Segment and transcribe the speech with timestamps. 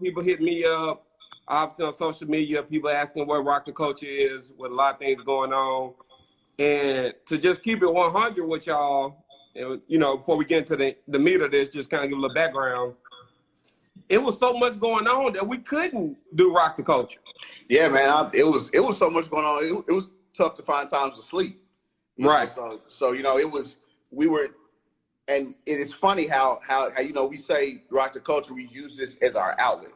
[0.00, 1.06] people hit me up,
[1.46, 5.00] obviously on social media, people asking what Rock the Culture is, with a lot of
[5.00, 5.94] things going on.
[6.58, 9.24] And to just keep it 100 with y'all,
[9.54, 12.10] and, you know, before we get into the, the meat of this, just kind of
[12.10, 12.94] give a little background.
[14.08, 17.20] It was so much going on that we couldn't do Rock the Culture.
[17.68, 18.08] Yeah, man.
[18.08, 19.64] I, it was it was so much going on.
[19.64, 21.60] It, it was tough to find times to sleep.
[22.18, 22.50] Right.
[22.54, 23.76] So, so you know, it was
[24.10, 24.48] we were,
[25.28, 28.54] and it's funny how how how you know we say rock the culture.
[28.54, 29.92] We use this as our outlet,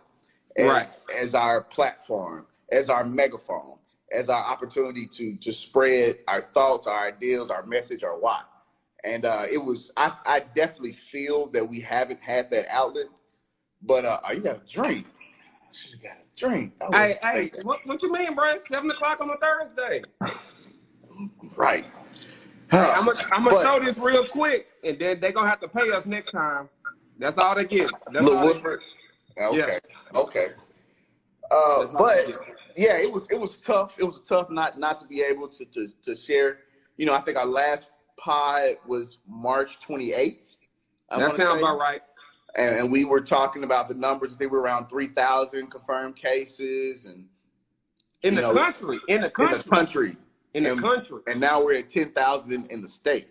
[0.56, 0.88] as, right,
[1.18, 3.78] as our platform, as our megaphone,
[4.12, 8.42] as our opportunity to to spread our thoughts, our ideas, our message, our why.
[9.04, 13.06] And uh, it was I I definitely feel that we haven't had that outlet,
[13.82, 15.06] but uh, you got a drink.
[15.72, 16.74] She got a drink.
[16.92, 18.58] Hey, hey, what, what you mean, bro?
[18.68, 20.02] Seven o'clock on a Thursday.
[21.56, 21.86] Right.
[22.72, 25.90] I'm gonna I'm gonna show this real quick, and then they're gonna have to pay
[25.90, 26.68] us next time.
[27.18, 27.90] That's all they get.
[28.12, 28.80] That's all Woodford.
[29.40, 29.78] Okay.
[30.12, 30.18] Yeah.
[30.18, 30.48] Okay.
[31.50, 32.26] Uh, but
[32.76, 33.98] yeah, it was it was tough.
[33.98, 36.58] It was tough not not to be able to to to share.
[36.96, 37.88] You know, I think our last
[38.18, 40.56] pod was March 28th.
[41.10, 42.02] I that sounds about right.
[42.54, 44.36] And, and, we were talking about the numbers.
[44.36, 47.26] They were around 3,000 confirmed cases, and
[48.22, 50.16] in the know, country, in the country, in the country,
[50.52, 51.20] in and, the country.
[51.28, 53.28] And now we're at 10,000 in the state.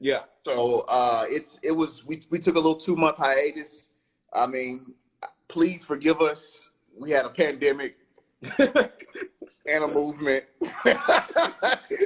[0.00, 0.20] Yeah.
[0.44, 3.88] So uh, it's it was we we took a little two month hiatus.
[4.32, 4.94] I mean,
[5.48, 6.70] please forgive us.
[6.96, 7.96] We had a pandemic
[8.58, 10.44] and a movement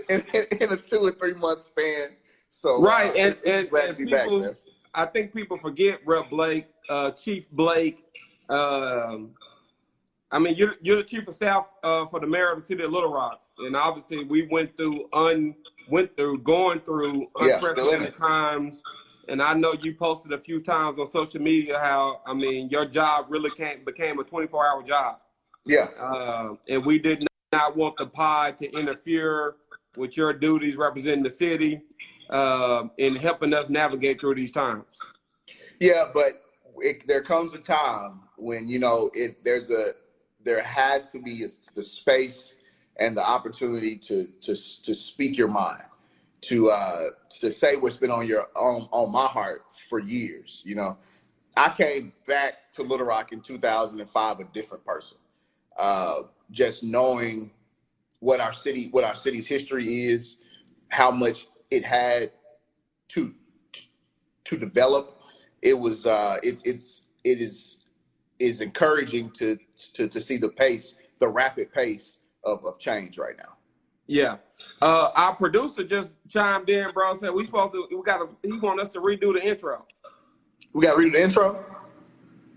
[0.08, 0.22] in,
[0.60, 2.10] in, a two or three month span.
[2.50, 4.50] So right, uh, and, and, and people, back,
[4.94, 8.04] I think people forget Rep Blake, uh, Chief Blake.
[8.48, 9.30] Um,
[10.30, 12.82] I mean, you're you're the chief of staff uh, for the mayor of the city
[12.84, 15.54] of Little Rock and obviously we went through un
[15.88, 18.82] went through going through unprecedented yeah, times.
[19.28, 22.86] And I know you posted a few times on social media how I mean your
[22.86, 25.18] job really came became a 24 hour job.
[25.64, 25.88] Yeah.
[25.98, 29.56] Uh, and we did not want the pod to interfere
[29.96, 31.82] with your duties representing the city
[32.30, 34.84] uh, in helping us navigate through these times.
[35.80, 36.42] Yeah, but
[36.78, 39.44] it, there comes a time when you know it.
[39.44, 39.88] There's a
[40.44, 42.56] there has to be a, the space
[42.98, 45.82] and the opportunity to to to speak your mind,
[46.42, 47.06] to uh,
[47.40, 50.62] to say what's been on your on on my heart for years.
[50.64, 50.96] You know,
[51.56, 55.18] I came back to Little Rock in 2005 a different person.
[55.78, 57.50] Uh, just knowing
[58.20, 60.38] what our city what our city's history is,
[60.90, 62.32] how much it had
[63.08, 63.34] to
[64.44, 65.18] to develop.
[65.62, 67.78] It was uh, it's it's it is
[68.38, 69.58] is encouraging to
[69.94, 73.56] to to see the pace, the rapid pace of, of change right now.
[74.06, 74.36] Yeah.
[74.80, 77.14] Uh, our producer just chimed in, bro.
[77.16, 77.86] Said we supposed to.
[77.90, 78.28] We got to.
[78.42, 79.86] He want us to redo the intro.
[80.72, 81.64] We got to redo the intro.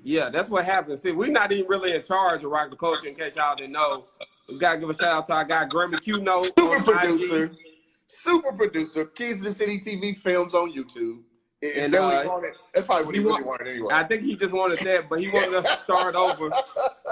[0.03, 1.00] Yeah, that's what happened.
[1.00, 3.07] See, we're not even really in charge of rock the culture.
[3.07, 4.06] In case y'all didn't know,
[4.47, 7.57] we gotta give a shout out to our guy Grammy Q Note, super producer, IG.
[8.06, 11.22] super producer, Keys to the City TV films on YouTube.
[11.78, 12.40] and that uh,
[12.73, 13.94] that's probably what he, he really wanted anyway.
[13.96, 16.52] I think he just wanted that, but he wanted us to start over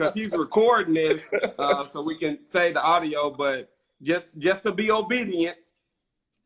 [0.00, 1.22] because he's recording this
[1.58, 3.30] uh, so we can say the audio.
[3.30, 3.70] But
[4.02, 5.56] just just to be obedient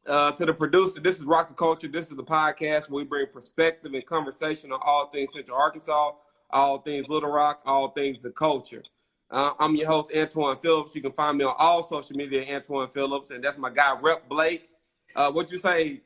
[0.07, 1.89] uh, to the producer, this is Rock the Culture.
[1.89, 6.13] This is the podcast where we bring perspective and conversation on all things Central Arkansas,
[6.51, 8.83] all things Little Rock, all things the culture.
[9.31, 10.95] Uh, I'm your host, Antoine Phillips.
[10.95, 14.29] You can find me on all social media, Antoine Phillips, and that's my guy, Rep
[14.29, 14.69] Blake.
[15.17, 16.01] Uh, what you say?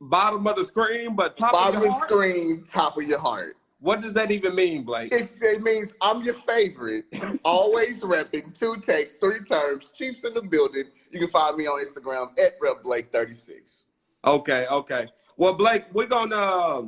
[0.00, 3.54] Bottom of the screen, but top bottom of the screen, top of your heart.
[3.82, 5.12] What does that even mean, Blake?
[5.12, 7.04] It, it means I'm your favorite.
[7.44, 9.90] Always repping two takes, three terms.
[9.92, 10.84] Chiefs in the building.
[11.10, 13.82] You can find me on Instagram at Rep Blake 36.
[14.24, 15.08] Okay, okay.
[15.36, 16.82] Well, Blake, we're gonna uh,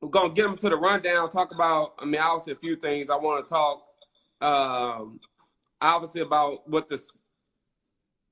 [0.00, 1.30] we're gonna get them to the rundown.
[1.30, 1.94] Talk about.
[2.00, 3.10] I mean, obviously a few things.
[3.10, 3.84] I want to talk.
[4.40, 5.20] Um,
[5.80, 7.16] obviously about what this.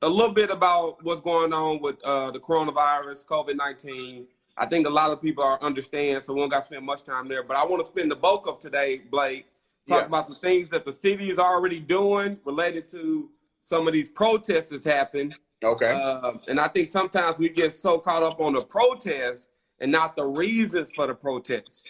[0.03, 4.87] A little bit about what's going on with uh, the coronavirus, COVID nineteen I think
[4.87, 7.43] a lot of people are understand, so we don't got to spend much time there.
[7.43, 9.47] But I want to spend the bulk of today, Blake,
[9.87, 10.07] talk yeah.
[10.07, 13.31] about the things that the city is already doing related to
[13.61, 15.35] some of these protests that's happened.
[15.63, 15.91] Okay.
[15.91, 19.47] Uh, and I think sometimes we get so caught up on the protests
[19.81, 21.85] and not the reasons for the protests.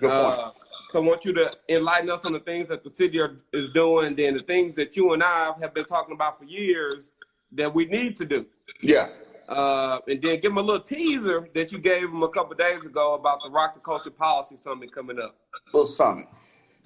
[0.00, 0.38] Good point.
[0.38, 0.50] Uh,
[0.90, 3.70] so I want you to enlighten us on the things that the city are, is
[3.70, 7.12] doing, then the things that you and I have been talking about for years
[7.52, 8.46] that we need to do.
[8.82, 9.08] Yeah.
[9.52, 12.84] Uh, and then give them a little teaser that you gave them a couple days
[12.86, 15.36] ago about the Rock the Culture Policy Summit coming up.
[15.74, 16.26] Well, summit.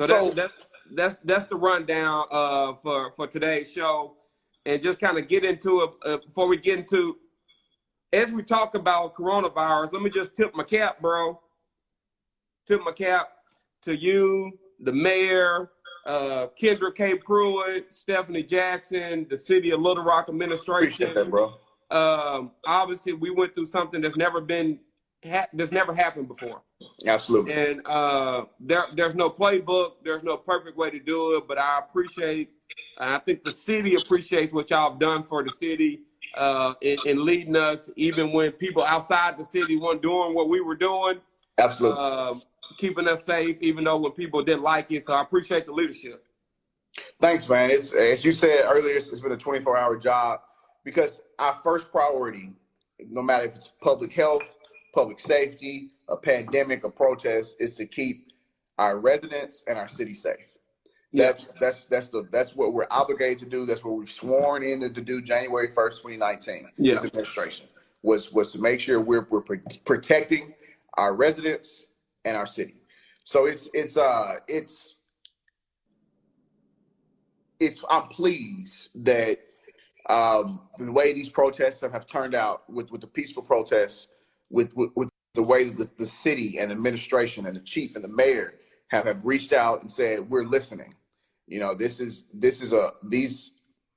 [0.00, 4.16] So, so that's, that's that's that's the rundown uh, for for today's show,
[4.64, 7.18] and just kind of get into it uh, before we get into
[8.12, 9.92] as we talk about coronavirus.
[9.92, 11.40] Let me just tip my cap, bro.
[12.66, 13.28] Tip my cap
[13.84, 15.70] to you, the mayor,
[16.04, 17.14] uh, Kendra K.
[17.14, 20.88] Pruitt, Stephanie Jackson, the city of Little Rock administration.
[20.88, 21.54] Appreciate that, bro.
[21.90, 24.80] Um, obviously, we went through something that's never been
[25.24, 26.62] ha- that's never happened before.
[27.06, 27.52] Absolutely.
[27.52, 29.92] And uh, there, there's no playbook.
[30.04, 31.48] There's no perfect way to do it.
[31.48, 32.50] But I appreciate,
[32.98, 36.00] and I think the city appreciates what y'all have done for the city
[36.36, 40.60] uh, in, in leading us, even when people outside the city weren't doing what we
[40.60, 41.20] were doing.
[41.58, 41.98] Absolutely.
[41.98, 42.42] Um,
[42.78, 45.06] keeping us safe, even though when people didn't like it.
[45.06, 46.24] So I appreciate the leadership.
[47.20, 47.70] Thanks, man.
[47.70, 50.40] It's as you said earlier, it's, it's been a 24 hour job
[50.86, 52.52] because our first priority,
[53.10, 54.56] no matter if it's public health,
[54.94, 58.28] public safety, a pandemic, a protest, is to keep
[58.78, 60.56] our residents and our city safe.
[61.10, 61.26] Yeah.
[61.26, 63.66] That's that's that's the that's what we're obligated to do.
[63.66, 66.68] That's what we've sworn in to do January 1st, 2019.
[66.78, 66.94] Yeah.
[66.94, 67.66] This administration
[68.02, 70.54] was was to make sure we're we're pro- protecting
[70.94, 71.88] our residents
[72.24, 72.76] and our city.
[73.24, 74.96] So it's it's uh it's
[77.58, 79.38] it's I'm pleased that
[80.08, 84.08] um, the way these protests have, have turned out with, with the peaceful protests,
[84.50, 88.08] with, with, with the way that the city and administration and the chief and the
[88.08, 88.54] mayor
[88.88, 90.94] have, have reached out and said, we're listening.
[91.48, 93.52] You know, this is, this is a, these,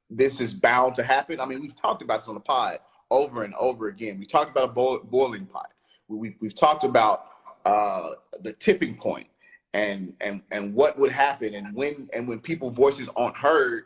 [0.09, 1.39] this is bound to happen.
[1.39, 2.79] I mean, we've talked about this on the pod
[3.11, 4.19] over and over again.
[4.19, 5.71] We talked about a boil, boiling pot.
[6.07, 7.25] We, we've, we've talked about
[7.65, 8.09] uh,
[8.41, 9.27] the tipping point
[9.75, 13.85] and, and, and what would happen and when, and when people voices aren't heard,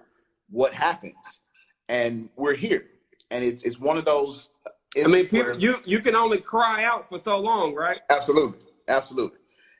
[0.50, 1.42] what happens
[1.90, 2.86] and we're here.
[3.32, 4.50] And it's it's one of those.
[4.96, 8.00] I mean, people, you you can only cry out for so long, right?
[8.12, 9.40] absolutely, absolutely,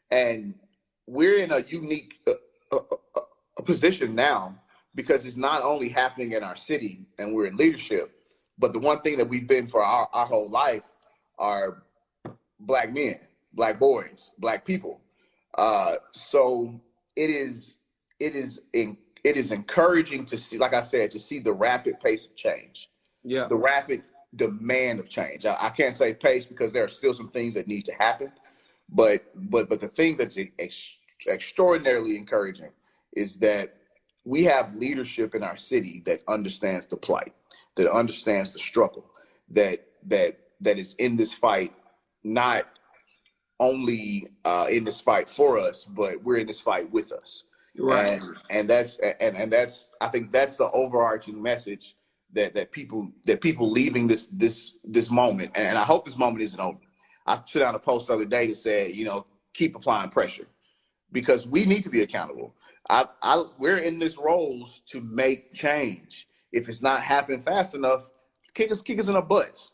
[0.10, 0.56] and
[1.06, 2.32] we're in a unique uh,
[2.72, 3.20] uh, uh,
[3.58, 4.56] uh, position now
[4.96, 8.12] because it's not only happening in our city and we're in leadership,
[8.58, 10.84] but the one thing that we've been for our, our whole life
[11.40, 11.84] are
[12.62, 13.20] black men,
[13.54, 15.02] black boys, black people.
[15.58, 16.80] Uh, so
[17.16, 17.78] it is
[18.20, 22.00] it is in, it is encouraging to see, like I said, to see the rapid
[22.00, 22.90] pace of change,
[23.24, 23.48] Yeah.
[23.48, 24.04] the rapid
[24.36, 25.46] demand of change.
[25.46, 28.32] I, I can't say pace because there are still some things that need to happen,
[28.90, 32.72] but but but the thing that's ex- extraordinarily encouraging
[33.14, 33.78] is that
[34.26, 37.34] we have leadership in our city that understands the plight,
[37.76, 39.06] that understands the struggle,
[39.50, 41.74] that that that is in this fight,
[42.24, 42.64] not
[43.60, 47.44] only uh, in this fight for us, but we're in this fight with us
[47.78, 48.14] Right.
[48.14, 51.96] and and that's and and that's I think that's the overarching message
[52.34, 56.44] that that people that people leaving this this this moment, and I hope this moment
[56.44, 56.80] isn't over.
[57.26, 60.48] I put out a post the other day that said, you know, keep applying pressure
[61.12, 62.54] because we need to be accountable.
[62.90, 66.28] I, I we're in this roles to make change.
[66.52, 68.08] If it's not happening fast enough,
[68.54, 69.72] kick us kick us in the butts.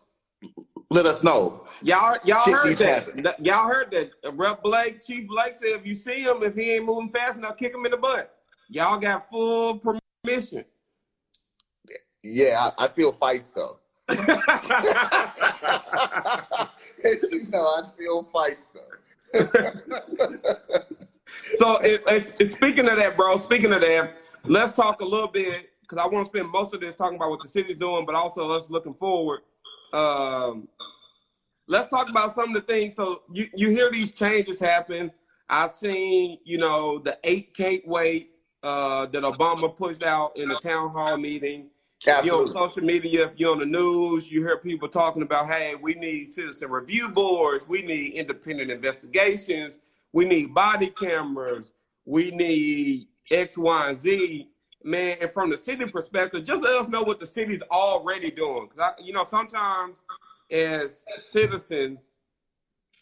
[0.92, 1.68] Let us know.
[1.84, 3.04] Y'all, y'all Shit heard that.
[3.06, 3.24] happen.
[3.24, 4.12] That- Y'all heard that.
[4.26, 7.38] Uh, Rep Blake, Chief Blake said, if you see him, if he ain't moving fast
[7.38, 8.36] enough, kick him in the butt.
[8.70, 9.80] Y'all got full
[10.24, 10.66] permission.
[12.24, 13.78] Yeah, I, I feel fights though.
[14.10, 14.16] you
[17.50, 18.84] know, I still fight stuff.
[21.60, 25.28] so, it, it, it- speaking of that, bro, speaking of that, let's talk a little
[25.28, 28.06] bit because I want to spend most of this talking about what the city's doing,
[28.08, 29.42] but also us looking forward.
[29.94, 30.68] Um,
[31.68, 32.96] let's talk about some of the things.
[32.96, 35.12] So, you, you hear these changes happen.
[35.50, 38.32] I've seen, you know, the eight can't wait
[38.62, 41.70] uh, that Obama pushed out in the town hall meeting.
[42.24, 45.76] You're on social media, if you're on the news, you hear people talking about, hey,
[45.76, 49.80] we need citizen review boards, we need independent investigations,
[50.14, 51.74] we need body cameras,
[52.06, 54.48] we need X, Y, and Z.
[54.84, 58.70] Man, and from the city perspective, just let us know what the city's already doing.
[58.70, 59.98] 'Cause I, you know, sometimes
[60.50, 62.16] as citizens,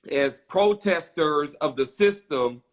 [0.09, 2.63] as protesters of the system,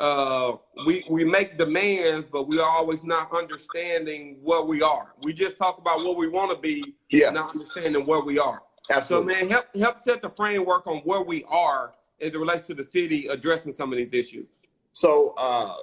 [0.00, 5.14] uh, we we make demands, but we are always not understanding what we are.
[5.22, 7.30] We just talk about what we want to be, Yeah.
[7.30, 8.62] not understanding where we are.
[8.90, 9.34] Absolutely.
[9.34, 12.74] So, man, help help set the framework on where we are as it relates to
[12.74, 14.48] the city addressing some of these issues.
[14.92, 15.76] So, uh,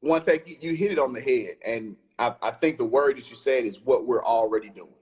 [0.00, 3.16] one take, you, you hit it on the head, and I, I think the word
[3.16, 4.94] that you said is what we're already doing.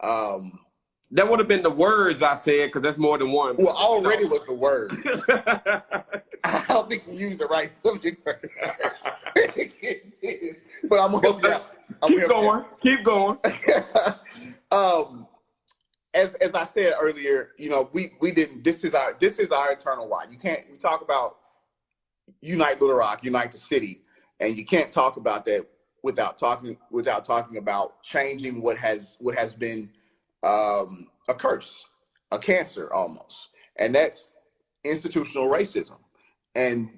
[0.00, 0.60] Um,
[1.12, 3.56] That would have been the words I said because that's more than one.
[3.56, 4.92] well, already was the word.
[6.44, 8.48] I don't think you used the right subject word.
[10.88, 11.70] But I'm gonna help you out.
[12.02, 12.64] I'm Keep going.
[12.82, 13.38] Keep going.
[14.70, 15.26] um,
[16.12, 18.64] as as I said earlier, you know, we we didn't.
[18.64, 20.24] This is our this is our eternal why.
[20.30, 20.60] You can't.
[20.70, 21.38] We talk about
[22.40, 24.02] unite Little Rock, unite the city,
[24.40, 25.66] and you can't talk about that
[26.04, 29.90] without talking without talking about changing what has what has been
[30.44, 31.86] um, a curse,
[32.30, 34.34] a cancer almost, and that's
[34.84, 35.96] institutional racism.
[36.54, 36.90] And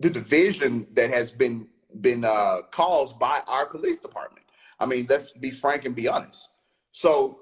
[0.00, 1.68] the division that has been
[2.00, 4.44] been uh, caused by our police department.
[4.80, 6.48] I mean, let's be frank and be honest.
[6.90, 7.38] So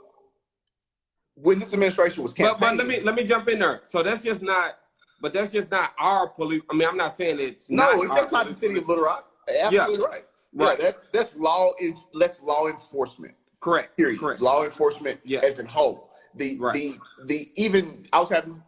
[1.35, 3.81] when this administration was campaigning, but, but let me let me jump in there.
[3.89, 4.75] So that's just not,
[5.23, 6.61] but that's just not our police.
[6.71, 9.05] I mean, I'm not saying it's no, not it's just not the city of Little
[9.05, 9.31] Rock.
[9.49, 10.07] Absolutely Yeah.
[10.07, 10.25] right.
[10.55, 10.79] Right.
[10.79, 13.35] Yeah, that's that's law in that's law enforcement.
[13.61, 13.97] Correct.
[13.97, 14.21] Period.
[14.21, 14.41] Correct.
[14.41, 15.41] Law enforcement Yeah.
[15.43, 16.11] as in whole.
[16.35, 16.75] The Right.
[16.75, 18.63] the the even I was having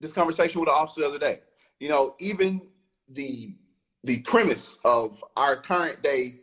[0.00, 1.40] this conversation with an officer the other day.
[1.80, 2.60] You know, even
[3.08, 3.56] the
[4.04, 6.40] the premise of our current day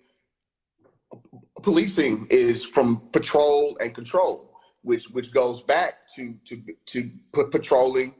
[1.61, 7.11] policing is from patrol and control, which which goes back to to to
[7.51, 8.15] patrolling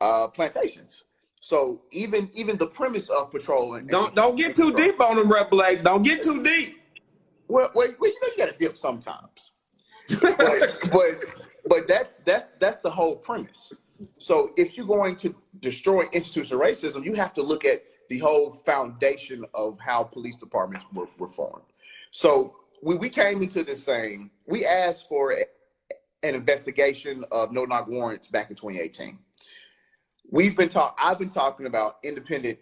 [0.00, 1.04] uh, plantations.
[1.40, 3.86] So even even the premise of patrolling.
[3.86, 5.84] Don't don't get too deep on them, Rep Blake.
[5.84, 6.80] Don't get too deep.
[7.48, 9.52] Well, well, well you know you got to dip sometimes,
[10.20, 10.36] but
[10.92, 11.12] but
[11.66, 13.72] but that's that's that's the whole premise.
[14.18, 18.52] So if you're going to destroy institutional racism, you have to look at the whole
[18.52, 21.64] foundation of how police departments were, were formed.
[22.10, 25.44] So we, we came into this saying we asked for a,
[26.22, 29.18] an investigation of no knock warrants back in 2018.
[30.30, 32.58] We've been talk I've been talking about independent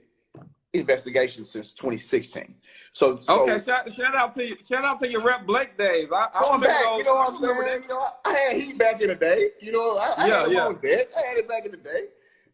[0.73, 2.55] investigation since 2016.
[2.93, 4.57] So, so Okay, shout, shout out to you.
[4.69, 6.09] Shout out to your Rep Blake days.
[6.15, 7.83] I, I Going back, those- you know what I'm saying?
[7.83, 9.51] You know, I had heat back in the day.
[9.61, 10.73] You know, I, I Yeah, had yeah.
[10.75, 11.09] set.
[11.17, 12.09] I had it back in the day.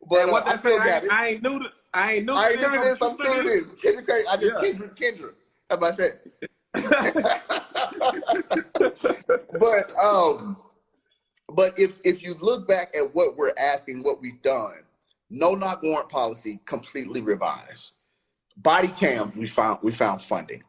[0.08, 1.12] But uh, what I still say, I, ain't- it.
[1.12, 1.66] I ain't new to.
[1.94, 3.02] I ain't new I ain't doing this.
[3.02, 3.72] I'm doing this.
[3.72, 4.72] Kendra, I did Yeah.
[4.72, 5.30] Kendra, Kendra.
[5.68, 6.20] How about that?
[9.60, 10.56] but um,
[11.54, 14.82] but if if you look back at what we're asking, what we've done,
[15.32, 17.94] no knock warrant policy completely revised.
[18.58, 20.62] Body cams, we found we found funding.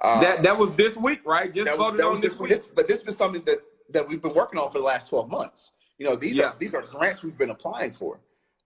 [0.00, 1.52] Uh, that that was this week, right?
[1.52, 2.50] Just that was, voted that on was this this, week.
[2.50, 3.58] this, but this been something that
[3.90, 5.72] that we've been working on for the last 12 months.
[5.98, 6.50] You know, these Yeah.
[6.50, 8.20] are these are grants we've been applying for.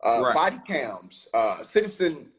[0.05, 0.35] Uh, Right.
[0.35, 2.31] Body cams, uh, citizen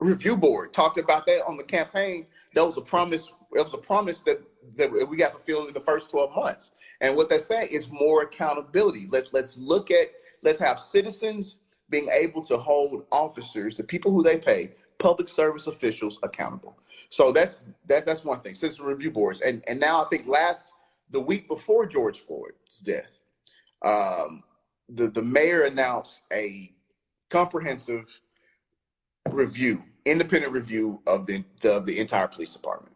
[0.00, 2.26] review board talked about that on the campaign.
[2.54, 3.28] That was a promise.
[3.52, 4.42] It was a promise that
[4.76, 6.72] that we got fulfilled in the first 12 months.
[7.00, 9.06] And what they're saying is more accountability.
[9.08, 10.08] Let's let's look at
[10.42, 11.59] let's have citizens
[11.90, 16.78] being able to hold officers, the people who they pay, public service officials accountable.
[17.08, 18.54] So that's that's that's one thing.
[18.54, 20.72] Citizen review boards, and and now I think last
[21.10, 23.20] the week before George Floyd's death,
[23.84, 24.42] um,
[24.88, 26.72] the the mayor announced a
[27.30, 28.20] comprehensive
[29.30, 32.94] review, independent review of the the, the entire police department,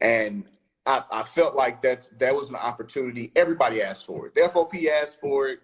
[0.00, 0.46] and
[0.86, 3.30] I, I felt like that's that was an opportunity.
[3.36, 4.34] Everybody asked for it.
[4.34, 5.60] The FOP asked for it.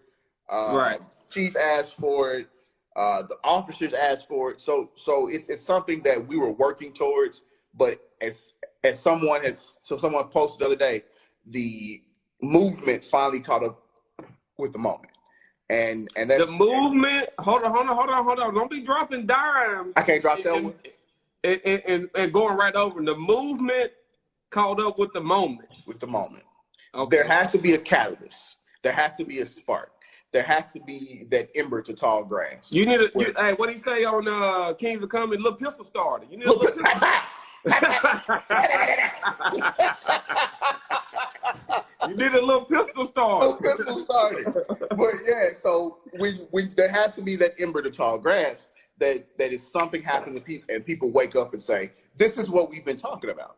[0.51, 1.01] Um, Right.
[1.31, 2.49] Chief asked for it.
[2.97, 4.61] Uh, the officers asked for it.
[4.61, 7.43] So so it's it's something that we were working towards.
[7.75, 8.55] But as
[8.85, 11.05] as someone has so someone posted the other day,
[11.47, 12.03] the
[12.43, 13.83] movement finally caught up
[14.59, 15.13] with the moment.
[15.69, 17.29] And and that's the movement.
[17.39, 18.55] Hold on, hold on, hold on, hold on.
[18.55, 19.93] Don't be dropping dimes.
[19.97, 20.75] I can't drop that and, one.
[21.45, 23.93] and, and, and, and going right over the movement
[24.51, 25.69] caught up with the moment.
[25.87, 26.43] With the moment.
[26.95, 27.19] Okay.
[27.19, 28.57] There has to be a catalyst.
[28.83, 29.93] There has to be a spark.
[30.33, 32.71] There has to be that ember to tall grass.
[32.71, 35.43] you need a you, hey, what do you say on uh Kings of Comedy?
[35.43, 36.25] Little pistol starter.
[36.31, 36.85] You need a little pistol.
[42.09, 43.53] you need a little pistol starter.
[43.61, 44.47] pistol started.
[44.91, 49.27] But yeah, so when when there has to be that ember to tall grass, that
[49.39, 52.71] that is something happening to people and people wake up and say, This is what
[52.71, 53.57] we've been talking about.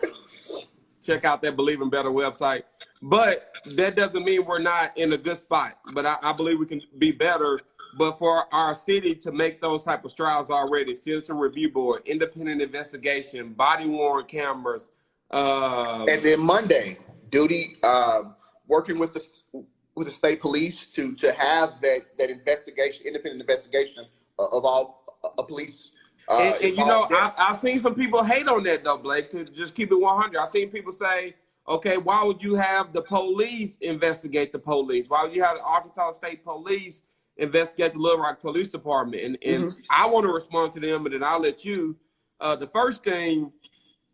[1.04, 2.62] check out that Believe in Better website.
[3.02, 5.78] But that doesn't mean we're not in a good spot.
[5.94, 7.58] But I, I believe we can be better.
[7.98, 12.62] But for our city to make those type of strides already, citizen review board, independent
[12.62, 14.90] investigation, body worn cameras,
[15.30, 16.98] uh, And then Monday,
[17.30, 18.34] duty um,
[18.66, 24.06] working with the with the state police to to have that that investigation, independent investigation
[24.38, 25.92] of, of all uh, police.
[26.28, 29.30] Uh, and, and you know, I, I've seen some people hate on that though, Blake.
[29.30, 31.36] To just keep it one hundred, I've seen people say,
[31.68, 35.06] "Okay, why would you have the police investigate the police?
[35.08, 37.02] Why would you have the Arkansas State Police
[37.40, 39.80] investigate the Little Rock Police Department?" And and Mm-hmm.
[39.90, 41.96] I want to respond to them, but then I'll let you.
[42.40, 43.52] Uh, the first thing,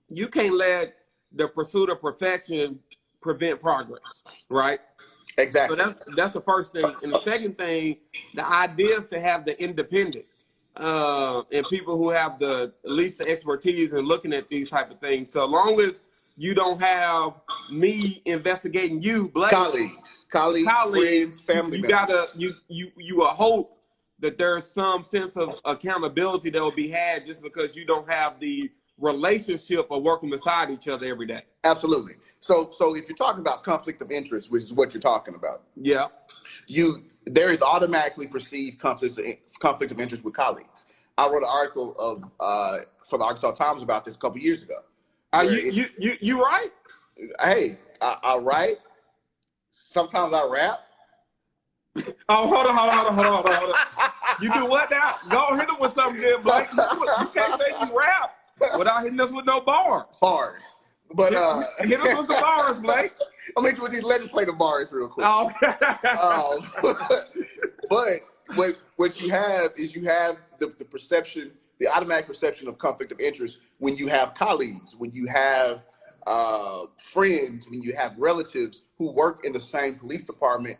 [0.09, 0.95] you can't let
[1.33, 2.81] the pursuit of perfection
[3.21, 4.81] prevent progress, right?
[5.39, 5.77] Exactly.
[5.77, 6.87] So that's that's the first thing.
[7.03, 7.99] And the second thing,
[8.35, 10.25] the idea is to have the independent
[10.77, 14.91] uh, and people who have the at least the expertise in looking at these type
[14.91, 15.33] of things.
[15.33, 16.05] So long as
[16.37, 17.41] you don't have
[17.71, 21.91] me investigating you, Blake, colleagues, colleagues, colleagues, friends, family you members.
[22.09, 23.79] gotta you you you will hope
[24.21, 28.39] that there's some sense of accountability that will be had just because you don't have
[28.41, 31.43] the relationship of working beside each other every day.
[31.65, 32.15] Absolutely.
[32.41, 35.63] So, so if you're talking about conflict of interest, which is what you're talking about,
[35.75, 36.07] Yeah.
[36.67, 39.19] you there is automatically perceived conflict
[39.61, 40.87] conflict of interest with colleagues.
[41.19, 42.79] I wrote an article of uh,
[43.09, 44.79] for the Arkansas Times about this a couple years ago.
[45.37, 46.71] Are you, it- you you you right?
[47.43, 48.79] hey, I, I write.
[49.71, 50.81] Sometimes I rap.
[52.29, 54.11] Oh, hold on, hold on, hold on, hold on, hold on.
[54.43, 55.15] You do what now?
[55.31, 56.67] Go hit him with something there, Blake.
[56.73, 58.35] You can't say you rap
[58.77, 60.05] without hitting us with no bars.
[60.21, 60.63] bars.
[61.15, 63.13] But uh, hit us with some bars, Blake.
[63.57, 65.27] I'll hit you with these legislative bars real quick.
[65.27, 65.51] Oh.
[66.83, 67.01] Um,
[67.89, 68.21] but
[68.57, 73.11] what what you have is you have the, the perception, the automatic perception of conflict
[73.13, 75.83] of interest when you have colleagues, when you have
[76.27, 80.79] uh, friends, when you have relatives who work in the same police department,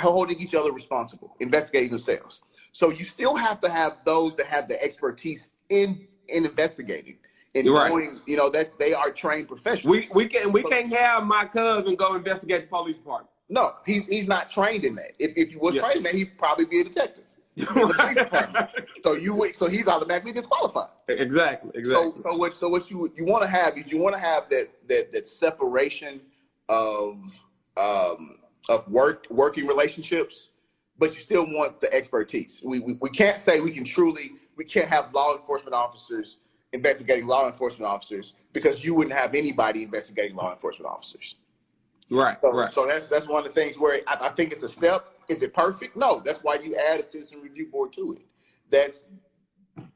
[0.00, 2.42] holding each other responsible, investigating themselves.
[2.72, 7.18] So you still have to have those that have the expertise in in investigating
[7.54, 7.90] and Right.
[7.90, 9.96] knowing, you know, that's they are trained professionals.
[9.96, 13.30] we we can we can't have my cousin go investigate the police department.
[13.50, 15.12] No, he's he's not trained in that.
[15.20, 15.82] If if he was Yeah.
[15.82, 17.25] trained in that, he'd probably be a detective.
[17.56, 18.68] The police department.
[19.02, 20.90] So you would- so he's automatically disqualified.
[21.08, 22.22] exactly, So exactly.
[22.22, 24.68] so what so what you you want to have is you want to have that
[24.88, 26.20] that that separation
[26.68, 27.18] of
[27.76, 28.38] um
[28.68, 30.50] of work working relationships,
[30.98, 32.60] but you still want the expertise.
[32.64, 36.38] We, we we can't say we can truly we can't have law enforcement officers
[36.72, 41.36] investigating law enforcement officers because you wouldn't have anybody investigating law enforcement officers.
[42.10, 42.72] right, So, right.
[42.72, 45.12] so that's that's one of the things where I, I think it's a step.
[45.28, 45.96] Is it perfect?
[45.96, 46.20] No.
[46.24, 48.24] That's why you add a citizen review board to it.
[48.70, 49.06] That's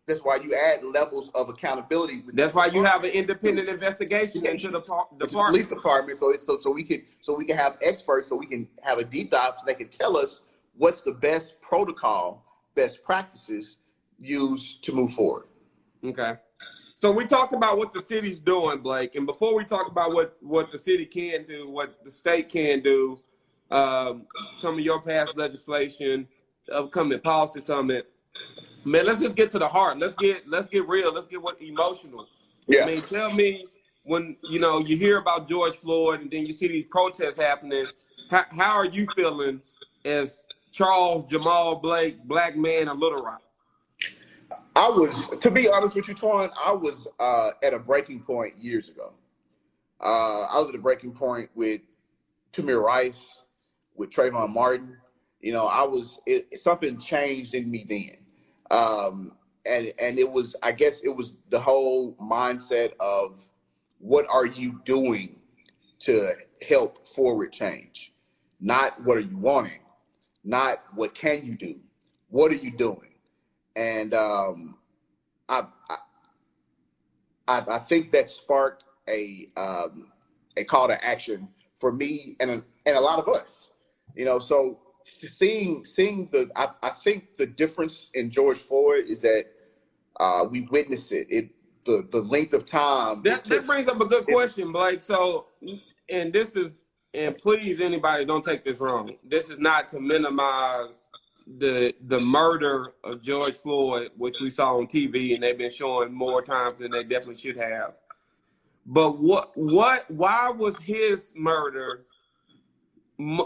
[0.07, 2.23] that's why you add levels of accountability.
[2.35, 6.19] That's why you have an independent investigation into the police department.
[6.19, 8.99] So it's so so we can so we can have experts so we can have
[8.99, 10.43] a deep dive so they can tell us
[10.77, 13.79] what's the best protocol, best practices
[14.19, 15.45] used to move forward.
[16.05, 16.35] Okay.
[16.97, 20.37] So we talked about what the city's doing, Blake, and before we talk about what
[20.41, 23.21] what the city can do, what the state can do,
[23.71, 24.27] um,
[24.61, 26.27] some of your past legislation,
[26.67, 28.13] the upcoming policy summit.
[28.85, 29.99] Man, let's just get to the heart.
[29.99, 31.13] Let's get let's get real.
[31.13, 32.27] Let's get what emotional.
[32.67, 32.85] Yeah.
[32.85, 33.67] I mean, tell me
[34.05, 37.87] when you know you hear about George Floyd and then you see these protests happening.
[38.31, 39.61] How, how are you feeling
[40.05, 40.41] as
[40.73, 43.43] Charles Jamal Blake, black man of Little Rock?
[44.77, 48.55] I was, to be honest with you, Twan, I was uh, at a breaking point
[48.57, 49.13] years ago.
[50.01, 51.81] Uh, I was at a breaking point with
[52.53, 53.43] Tamir Rice,
[53.97, 54.97] with Trayvon Martin.
[55.41, 58.17] You know, I was it, something changed in me then,
[58.71, 59.33] um,
[59.67, 63.49] and and it was, I guess, it was the whole mindset of
[63.99, 65.37] what are you doing
[66.01, 66.33] to
[66.67, 68.13] help forward change,
[68.61, 69.81] not what are you wanting,
[70.45, 71.81] not what can you do,
[72.29, 73.11] what are you doing
[73.77, 74.79] and um,
[75.49, 75.97] I, I
[77.49, 80.13] I think that sparked a um,
[80.57, 83.70] a call to action for me and and a lot of us.
[84.17, 89.23] You know, so seeing seeing the I, I think the difference in George Floyd is
[89.23, 89.47] that
[90.19, 91.27] uh, we witness it.
[91.31, 91.51] It
[91.85, 93.23] the the length of time.
[93.23, 95.03] That that brings up a good question, Blake.
[95.03, 95.47] So,
[96.09, 96.73] and this is,
[97.15, 99.13] and please, anybody, don't take this wrong.
[99.25, 101.09] This is not to minimize
[101.59, 106.13] the the murder of George Floyd, which we saw on TV, and they've been showing
[106.13, 107.95] more times than they definitely should have.
[108.87, 112.05] But what what why was his murder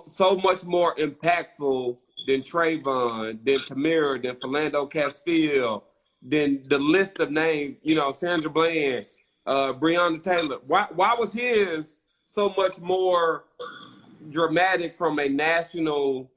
[0.08, 5.84] so much more impactful than Trayvon, than Tamir, than Philando Castile,
[6.22, 9.06] than the list of names, you know, Sandra Bland,
[9.46, 10.58] uh, Breonna Taylor.
[10.66, 13.44] Why why was his so much more
[14.30, 16.30] dramatic from a national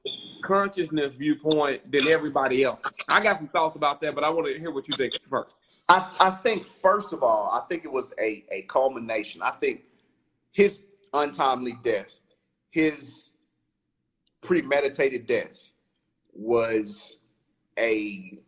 [0.44, 2.80] consciousness viewpoint than everybody else?
[3.08, 5.52] I got some thoughts about that, but I want to hear what you think first.
[5.88, 9.40] I, I think first of all, I think it was a, a culmination.
[9.40, 9.84] I think
[10.52, 12.20] his untimely death,
[12.70, 13.27] his
[14.40, 15.72] premeditated death
[16.32, 17.18] was
[17.78, 18.38] a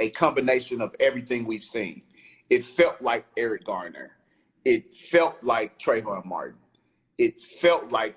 [0.00, 2.02] a combination of everything we've seen.
[2.48, 4.12] It felt like Eric Garner.
[4.64, 6.58] It felt like Trayvon Martin.
[7.18, 8.16] It felt like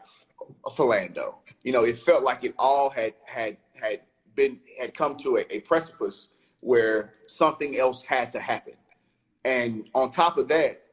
[0.69, 1.35] Philando.
[1.63, 4.01] You know, it felt like it all had had had
[4.35, 6.29] been had come to a, a precipice
[6.61, 8.73] where something else had to happen.
[9.45, 10.83] And on top of that,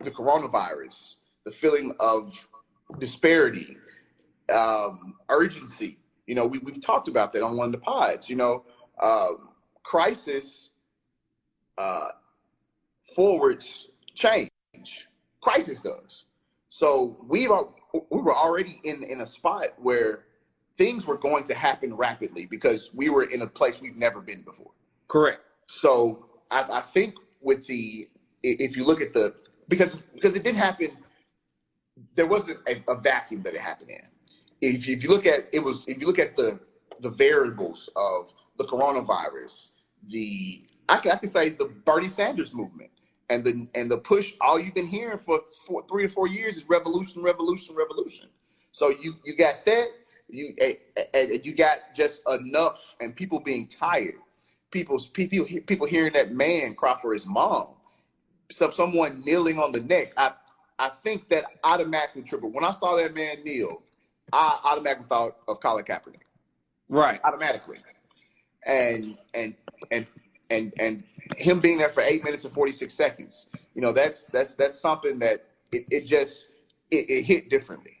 [0.00, 2.48] the coronavirus, the feeling of
[2.98, 3.76] disparity,
[4.50, 5.98] um, urgency.
[6.26, 8.28] You know, we, we've talked about that on one of the pods.
[8.28, 8.64] You know,
[9.00, 9.50] um,
[9.82, 10.70] crisis
[11.78, 12.08] uh,
[13.14, 14.50] forwards change.
[15.40, 16.26] Crisis does.
[16.68, 20.26] So we are we were already in in a spot where
[20.76, 24.42] things were going to happen rapidly because we were in a place we've never been
[24.42, 24.70] before.
[25.08, 25.40] Correct.
[25.66, 28.08] So I, I think with the
[28.42, 29.34] if you look at the
[29.68, 30.96] because because it didn't happen,
[32.14, 34.06] there wasn't a, a vacuum that it happened in.
[34.60, 36.60] If you, if you look at it was if you look at the
[37.00, 39.70] the variables of the coronavirus,
[40.08, 42.90] the I can, I can say the Bernie Sanders movement
[43.30, 44.34] and the and the push.
[44.40, 48.28] All you've been hearing for four, three or four years is revolution, revolution, revolution.
[48.72, 49.88] So you you got that
[50.32, 50.54] you
[51.14, 54.14] and you got just enough and people being tired
[54.70, 57.68] people's people people hearing that man cry for his mom
[58.50, 60.32] some someone kneeling on the neck i
[60.78, 63.82] i think that automatically triggered when i saw that man kneel
[64.32, 66.22] i automatically thought of colin kaepernick
[66.88, 67.78] right automatically
[68.66, 69.54] and and
[69.90, 70.06] and
[70.50, 71.04] and and
[71.36, 75.18] him being there for eight minutes and 46 seconds you know that's that's that's something
[75.18, 76.50] that it, it just
[76.90, 78.00] it, it hit differently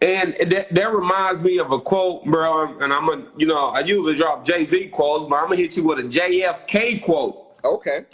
[0.00, 2.78] and that, that reminds me of a quote, bro.
[2.80, 5.76] And I'm gonna, you know, I usually drop Jay Z quotes, but I'm gonna hit
[5.76, 7.56] you with a JFK quote.
[7.64, 8.06] Okay.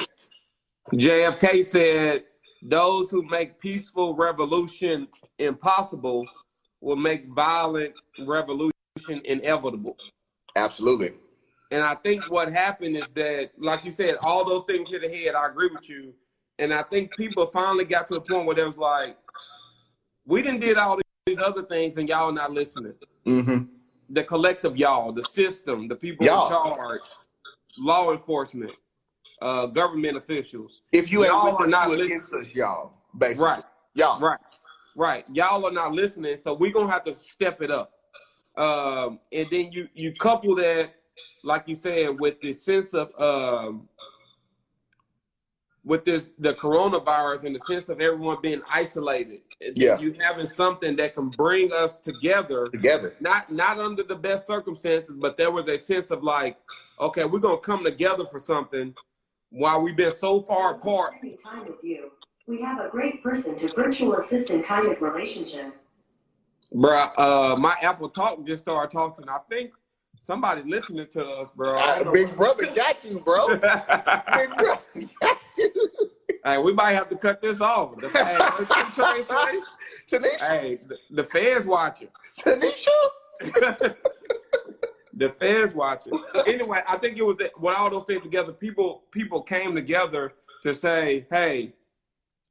[0.94, 2.24] JFK said,
[2.64, 5.06] "Those who make peaceful revolution
[5.38, 6.26] impossible
[6.80, 7.94] will make violent
[8.26, 8.72] revolution
[9.24, 9.96] inevitable."
[10.56, 11.12] Absolutely.
[11.70, 15.34] And I think what happened is that, like you said, all those things hit ahead.
[15.34, 16.14] I agree with you.
[16.58, 19.16] And I think people finally got to the point where they was like,
[20.24, 22.94] we didn't did all these other things and y'all not listening.
[23.26, 23.64] Mm-hmm.
[24.10, 26.46] The collective y'all, the system, the people y'all.
[26.46, 27.00] in charge,
[27.78, 28.72] law enforcement,
[29.44, 30.80] uh, government officials.
[30.90, 33.44] If you y'all are not against us, y'all, basically.
[33.44, 33.64] Right.
[33.94, 34.18] Y'all.
[34.18, 34.40] Right.
[34.96, 35.26] Right.
[35.30, 37.92] Y'all are not listening, so we're gonna have to step it up.
[38.56, 40.94] Um, and then you you couple that,
[41.42, 43.86] like you said, with the sense of um,
[45.84, 49.42] with this the coronavirus and the sense of everyone being isolated
[49.74, 49.98] yeah.
[49.98, 55.14] you having something that can bring us together together not not under the best circumstances
[55.18, 56.56] but there was a sense of like
[57.00, 58.94] okay we're gonna come together for something
[59.54, 62.10] while we've been so far apart time with you
[62.46, 65.74] we have a great person to virtual assistant kind of relationship
[66.74, 69.70] bruh uh my apple talk just started talking i think
[70.26, 71.72] Somebody listening to us, bro.
[71.76, 73.46] Uh, big brother got you, bro.
[73.48, 74.80] big brother
[75.20, 75.70] got you.
[76.42, 78.00] Hey, we might have to cut this off.
[78.00, 78.38] The, hey,
[80.10, 80.40] Tanisha?
[80.40, 82.08] Hey, the, the fans watching.
[82.38, 82.88] Tanisha?
[85.16, 86.18] the fans watching.
[86.46, 90.34] Anyway, I think it was that, when all those things together, people people came together
[90.62, 91.74] to say, "Hey,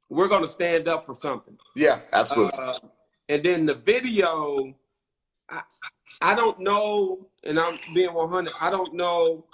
[0.08, 2.58] we're going to stand up for something." Yeah, absolutely.
[2.58, 2.78] Uh,
[3.28, 4.74] and then the video,
[5.48, 5.62] I,
[6.20, 8.52] I don't know, and I'm being 100.
[8.60, 9.46] I don't know.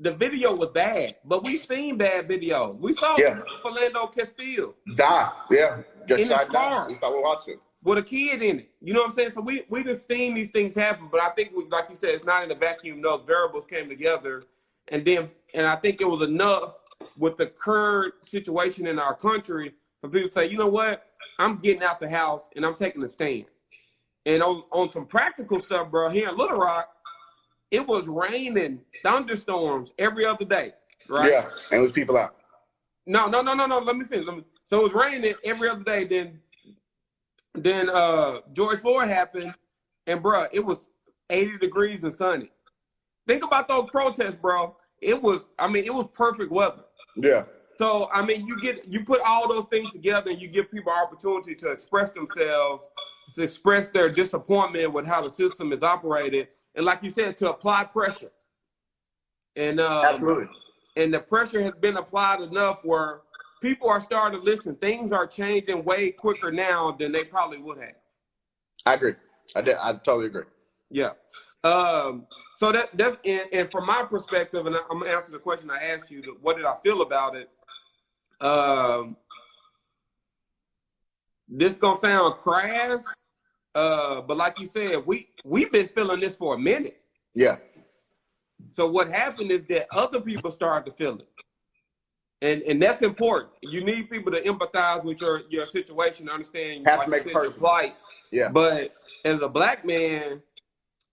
[0.00, 2.76] The video was bad, but we seen bad video.
[2.78, 3.40] We saw yeah.
[3.64, 5.32] Philando Castile die.
[5.50, 6.86] Yeah, just in his car.
[6.86, 8.70] We saw watching with a kid in it.
[8.80, 9.32] You know what I'm saying?
[9.34, 12.24] So we we just seen these things happen, but I think, like you said, it's
[12.24, 13.02] not in a vacuum.
[13.02, 14.44] Those variables came together,
[14.88, 16.74] and then and I think it was enough
[17.16, 21.06] with the current situation in our country for people to say, you know what,
[21.38, 23.46] I'm getting out the house and I'm taking a stand.
[24.26, 26.88] And on, on some practical stuff, bro, here in Little Rock,
[27.70, 30.72] it was raining thunderstorms every other day.
[31.08, 31.30] right?
[31.30, 32.36] Yeah, and it was people out.
[33.06, 33.78] No, no, no, no, no.
[33.78, 34.26] Let me finish.
[34.26, 36.04] Let me, so it was raining every other day.
[36.04, 36.40] Then,
[37.62, 39.54] then uh George Floyd happened,
[40.06, 40.88] and bruh, it was
[41.30, 42.50] 80 degrees and sunny.
[43.26, 44.76] Think about those protests, bro.
[45.00, 46.84] It was, I mean, it was perfect weather.
[47.16, 47.44] Yeah,
[47.78, 50.92] So I mean, you get you put all those things together, and you give people
[50.92, 52.86] opportunity to express themselves,
[53.34, 57.50] to express their disappointment with how the system is operated, and like you said, to
[57.50, 58.30] apply pressure.
[59.56, 60.46] And uh, absolutely.
[60.96, 63.22] and the pressure has been applied enough where
[63.60, 64.76] people are starting to listen.
[64.76, 67.94] Things are changing way quicker now than they probably would have.
[68.86, 69.14] I agree.
[69.56, 70.44] I, de- I totally agree.
[70.90, 71.10] Yeah.
[71.64, 72.26] Um,
[72.58, 75.82] so that that and, and from my perspective, and I'm gonna answer the question I
[75.82, 76.36] asked you.
[76.40, 77.50] What did I feel about it?
[78.40, 79.16] Um,
[81.48, 83.02] this gonna sound crass,
[83.74, 87.00] uh, but like you said, we we've been feeling this for a minute.
[87.34, 87.56] Yeah,
[88.74, 91.28] So what happened is that other people started to feel it.
[92.40, 93.52] And and that's important.
[93.62, 97.50] You need people to empathize with your, your situation, understand Have to make you your
[97.50, 97.96] plight.
[98.30, 100.40] yeah, But as a black man,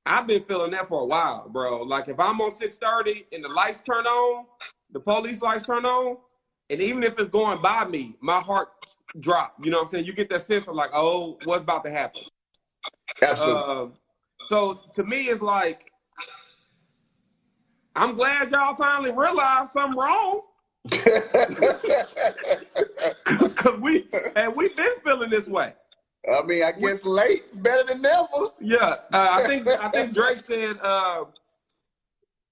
[0.06, 1.82] I've been feeling that for a while, bro.
[1.82, 4.46] Like if I'm on 630 and the lights turn on,
[4.92, 6.18] the police lights turn on,
[6.70, 8.70] and even if it's going by me, my heart
[9.20, 9.56] drop.
[9.64, 10.06] You know what I'm saying?
[10.06, 12.22] You get that sense of like, oh, what's about to happen?
[13.22, 13.64] absolutely.
[13.64, 13.94] Um,
[14.48, 15.92] so to me, it's like,
[17.96, 20.42] I'm glad y'all finally realized something wrong.
[23.24, 25.74] Cause, 'cause we and we've been feeling this way.
[26.32, 28.52] I mean, I guess late's better than never.
[28.60, 31.26] Yeah, uh, I think I think Drake said, uh,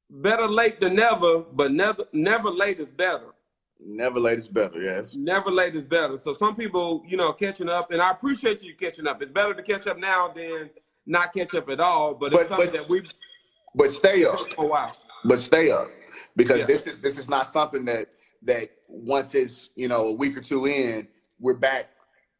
[0.09, 3.33] "Better late than never, but never never late is better.
[3.79, 4.81] Never late is better.
[4.81, 5.15] Yes.
[5.15, 8.75] Never late is better." So some people, you know, catching up, and I appreciate you
[8.75, 9.21] catching up.
[9.21, 10.69] It's better to catch up now than
[11.05, 12.13] not catch up at all.
[12.13, 13.09] But it's But- something but- that we
[13.75, 14.39] But stay up.
[14.57, 14.91] oh wow,
[15.25, 15.87] But stay up
[16.35, 16.65] because Yeah.
[16.65, 18.07] this is this is not something that
[18.45, 21.07] that once it's you know a week or two in,
[21.39, 21.89] we're back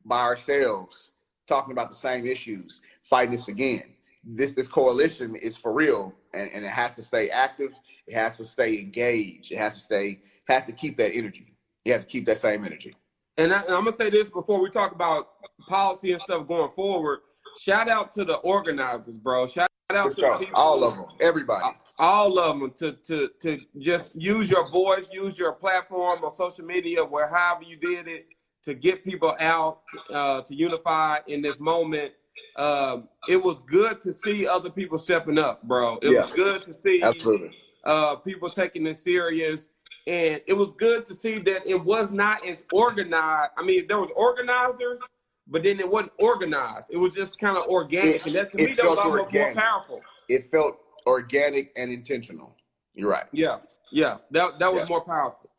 [0.06, 1.12] by ourselves
[1.48, 3.84] talking about the same issues, fighting this again.
[4.24, 7.74] This this coalition is for real, and, and it has to stay active.
[8.08, 9.52] It has to stay engaged.
[9.52, 11.56] It has to stay has to keep that energy.
[11.86, 12.94] You have to keep that same energy.
[13.38, 15.30] And, I, and I'm gonna say this before we talk about
[15.68, 17.20] policy and stuff going forward.
[17.60, 19.48] Shout out to the organizers, bro.
[19.48, 21.66] Shout out to people, All of them, everybody.
[22.00, 26.66] all of them, to to to just use your voice, use your platform on social
[26.66, 28.28] media, where however you did it,
[28.66, 32.14] to get people out, uh, to unify in this moment.
[32.56, 35.98] Um, it was good to see other people stepping up, bro.
[36.04, 36.26] It Yeah.
[36.26, 37.50] was good to see Absolutely.
[37.84, 39.70] uh, people taking this serious.
[40.06, 43.52] And it was good to see that it was not as organized.
[43.58, 45.00] I mean, there was organizers,
[45.48, 46.88] but then it wasn't organized.
[46.90, 48.16] It was just kind of organic.
[48.16, 49.56] It- and that to me, that was felt almost organic.
[49.56, 50.02] more powerful.
[50.30, 52.56] It felt organic and intentional.
[52.94, 53.26] You're right.
[53.32, 53.60] Yeah,
[53.92, 54.88] yeah, that that was Yeah.
[54.88, 55.50] more powerful.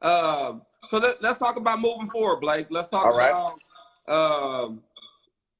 [0.00, 2.66] Um, so let, let's talk about moving forward, Blake.
[2.70, 3.30] Let's talk All right.
[3.30, 3.58] about
[4.08, 4.82] um,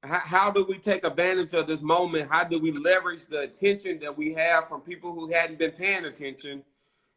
[0.02, 2.28] how, how do we take advantage of this moment?
[2.30, 6.04] How do we leverage the attention that we have from people who hadn't been paying
[6.04, 6.62] attention?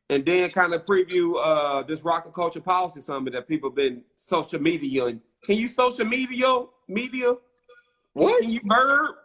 [0.08, 3.76] And then kind of preview uh, this Rock and Culture Policy Summit that people have
[3.76, 5.06] been social media.
[5.08, 7.34] And can you social media media?
[8.14, 8.42] What?
[8.42, 9.16] Can you verb?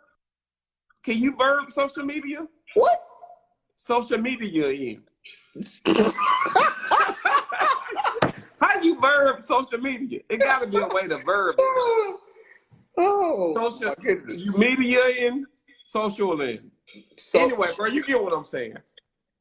[1.05, 2.47] Can you verb social media?
[2.75, 3.03] What?
[3.77, 5.03] Social media in.
[8.61, 10.21] How do you verb social media?
[10.29, 12.17] It got to be a way to verb it.
[13.03, 14.41] Oh, Social, my goodness.
[14.45, 15.47] you media in,
[15.85, 16.71] social in.
[17.17, 18.75] So, anyway, bro, you get what I'm saying.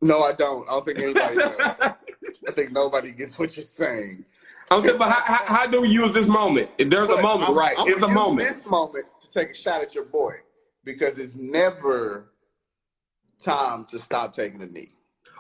[0.02, 0.66] no, I don't.
[0.70, 1.56] I don't think anybody does.
[1.82, 4.24] I think nobody gets what you're saying.
[4.72, 6.70] I'm saying, but how, how, how do we use this moment?
[6.78, 7.76] If there's a moment, I'm- right?
[7.78, 8.48] I'm it's a use moment.
[8.48, 10.36] This moment to take a shot at your boy
[10.84, 12.32] because it's never
[13.42, 14.92] time to stop taking a knee.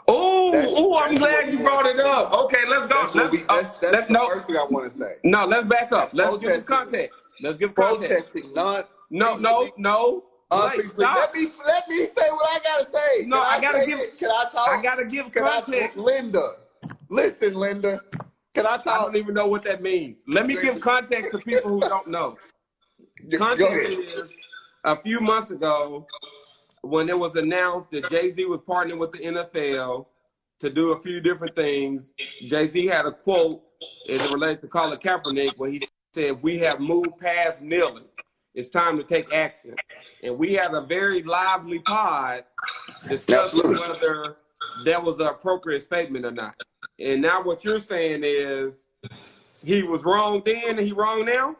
[0.07, 2.33] Oh, oh, I'm glad you brought it up.
[2.33, 2.99] Okay, let's go.
[3.03, 5.15] That's, Let's, we, that's, uh, that's let- the no, first thing I want to say.
[5.23, 6.09] no, let's back up.
[6.13, 7.19] Let's give some context.
[7.41, 8.31] Let's give context.
[8.31, 10.23] Protesting, not No, no, no.
[10.51, 11.05] Unpeacefully.
[11.05, 11.15] stop.
[11.15, 13.25] Let me let me say what I gotta say.
[13.27, 14.17] No, Can I gotta give- it?
[14.17, 14.67] Can I talk?
[14.69, 15.95] I gotta give Can I, context.
[15.97, 16.53] Linda,
[17.11, 18.01] listen, Linda.
[18.53, 20.17] Can I I don't even know what that means.
[20.27, 22.37] Let me give context to people who don't know.
[23.37, 24.29] Context is
[24.83, 26.07] a few months ago
[26.81, 30.07] when it was announced that Jay Z was partnering with the NFL
[30.61, 32.11] to do a few different things.
[32.47, 33.61] Jay Z had a quote
[34.09, 38.05] as it relates to Colin Kaepernick where he said, "We have moved past kneeling.
[38.55, 39.75] It's time to take action."
[40.23, 42.45] And we had a very lively pod
[43.07, 43.79] discussing Absolutely.
[43.79, 44.37] whether
[44.85, 46.55] that was an appropriate statement or not.
[46.99, 48.73] And now what you're saying is
[49.63, 51.55] he was wrong then and he wrong now?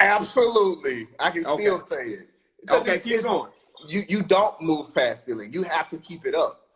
[0.00, 1.62] Absolutely, I can Okay.
[1.64, 2.28] still say it.
[2.60, 3.50] Because Okay, it's- keep it's- going.
[3.86, 5.52] You you don't move past feeling.
[5.52, 6.68] You have to keep it up.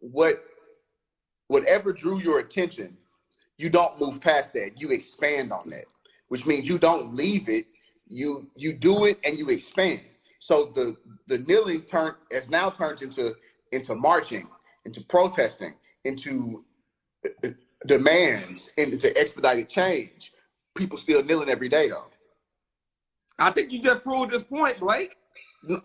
[0.00, 0.44] What
[1.48, 2.96] whatever drew your attention,
[3.56, 4.80] you don't move past that.
[4.80, 5.84] You expand on that,
[6.28, 7.66] which means you don't leave it.
[8.08, 10.00] You you do it and you expand.
[10.40, 10.96] So the
[11.28, 13.36] the kneeling turn has now turned into
[13.72, 14.48] into marching,
[14.86, 16.64] into protesting, into
[17.86, 20.32] demands, into expedited change.
[20.74, 22.06] People still kneeling every day though.
[23.38, 25.12] I think you just proved this point, Blake.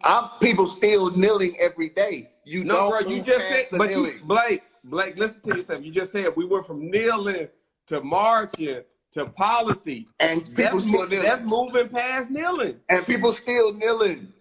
[0.03, 2.29] I'm people still kneeling every day.
[2.45, 4.19] You No, don't bro, you just said, but you.
[4.25, 5.83] Blake, Blake, listen to yourself.
[5.83, 7.47] You just said we went from kneeling
[7.87, 8.81] to marching
[9.13, 10.07] to policy.
[10.19, 11.23] and people That's, still kneeling.
[11.23, 12.79] that's moving past kneeling.
[12.89, 14.31] and people still kneeling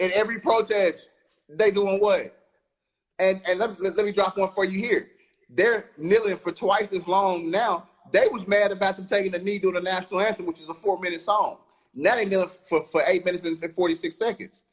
[0.00, 1.08] in every protest.
[1.48, 2.36] They doing what?
[3.18, 5.08] And and let, let, let me drop one for you here.
[5.54, 7.88] They're kneeling for twice as long now.
[8.12, 10.74] They was mad about them taking the knee during the national anthem, which is a
[10.74, 11.58] four minute song.
[11.94, 14.64] Now they kneeling for, for eight minutes and 46 seconds.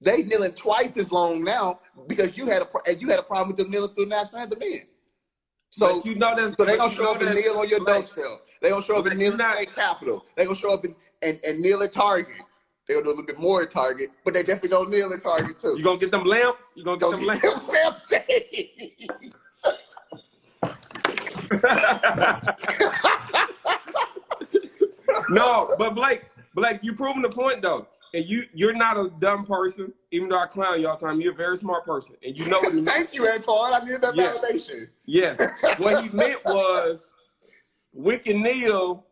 [0.00, 3.56] They kneeling twice as long now because you had a you had a problem with
[3.56, 4.80] them kneeling for the national anthem in.
[5.70, 8.24] So but you know that's so they gonna show up and kneel on your doorstep.
[8.60, 10.24] They gonna show up and kneel at not- state capitol.
[10.36, 12.36] They gonna show up and, and, and kneel at Target.
[12.86, 15.22] They gonna do a little bit more at Target, but they definitely gonna kneel at
[15.22, 15.74] Target too.
[15.76, 16.64] You gonna get them lamps?
[16.74, 17.42] You gonna get them get lamps?
[17.42, 19.34] them lampshades.
[25.30, 26.22] no, but Blake,
[26.54, 27.86] Blake, you're proving the point though.
[28.12, 31.20] And you you're not a dumb person, even though I clown you all the time.
[31.20, 32.14] You're a very smart person.
[32.22, 32.96] And you know what he meant.
[32.96, 33.72] Thank you, Antoine.
[33.72, 34.36] I needed that Yes.
[34.38, 34.88] validation.
[35.04, 35.40] Yes.
[35.78, 37.00] What he meant was
[37.92, 39.04] we can kneel,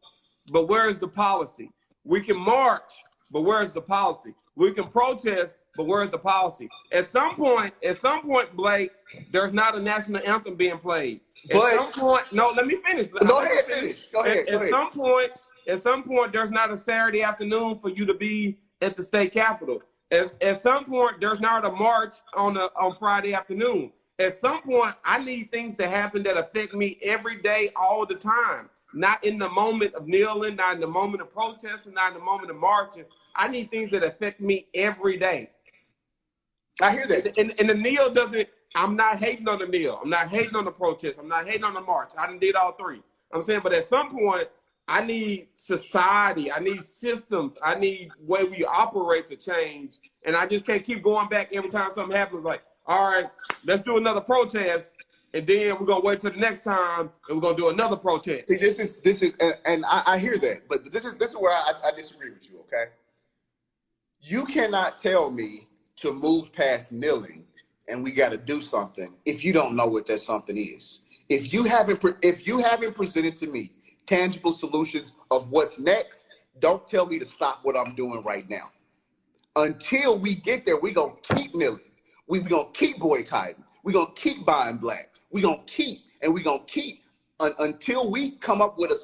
[0.52, 1.72] but where's the policy?
[2.04, 2.82] We can march,
[3.30, 4.34] but where's the policy?
[4.54, 6.68] We can protest, but where's the policy?
[6.92, 8.92] At some point, at some point, Blake,
[9.32, 11.20] there's not a national anthem being played.
[11.50, 13.08] At But- some point, no, let me finish.
[13.08, 14.06] Go me ahead, finish.
[14.12, 14.38] Go ahead.
[14.38, 14.70] At, Go at ahead.
[14.70, 15.32] some point,
[15.68, 19.32] at some point, there's not a Saturday afternoon for you to be at the state
[19.32, 19.82] capitol.
[20.10, 23.92] At, at some point, there's not a march on a, on Friday afternoon.
[24.18, 28.14] At some point, I need things to happen that affect me every day, all the
[28.16, 28.68] time.
[28.94, 32.24] Not in the moment of kneeling, not in the moment of protesting, not in the
[32.24, 33.04] moment of marching.
[33.34, 35.50] I need things that affect me every day.
[36.80, 37.38] I hear that.
[37.38, 38.48] And, and the kneel doesn't.
[38.74, 40.00] I'm not hating on the kneel.
[40.02, 41.18] I'm not hating on the protest.
[41.18, 42.10] I'm not hating on the march.
[42.18, 43.02] I did all three.
[43.32, 44.48] I'm saying, but at some point,
[44.88, 46.50] I need society.
[46.50, 47.54] I need systems.
[47.62, 49.94] I need way we operate to change.
[50.24, 52.44] And I just can't keep going back every time something happens.
[52.44, 53.26] Like, all right,
[53.64, 54.90] let's do another protest,
[55.34, 58.48] and then we're gonna wait till the next time, and we're gonna do another protest.
[58.48, 61.30] See, this is this is, and, and I, I hear that, but this is this
[61.30, 62.58] is where I, I disagree with you.
[62.60, 62.90] Okay,
[64.20, 67.46] you cannot tell me to move past kneeling,
[67.92, 71.02] and we got to do something if you don't know what that something is.
[71.28, 73.72] If you haven't pre- if you haven't presented to me
[74.06, 76.26] tangible solutions of what's next,
[76.58, 78.70] don't tell me to stop what I'm doing right now.
[79.56, 81.80] Until we get there, we're gonna keep kneeling.
[82.26, 83.62] We we gonna keep boycotting.
[83.84, 85.10] We're gonna keep buying black.
[85.30, 87.02] We're gonna keep and we're gonna keep
[87.40, 88.98] un- until we come up with a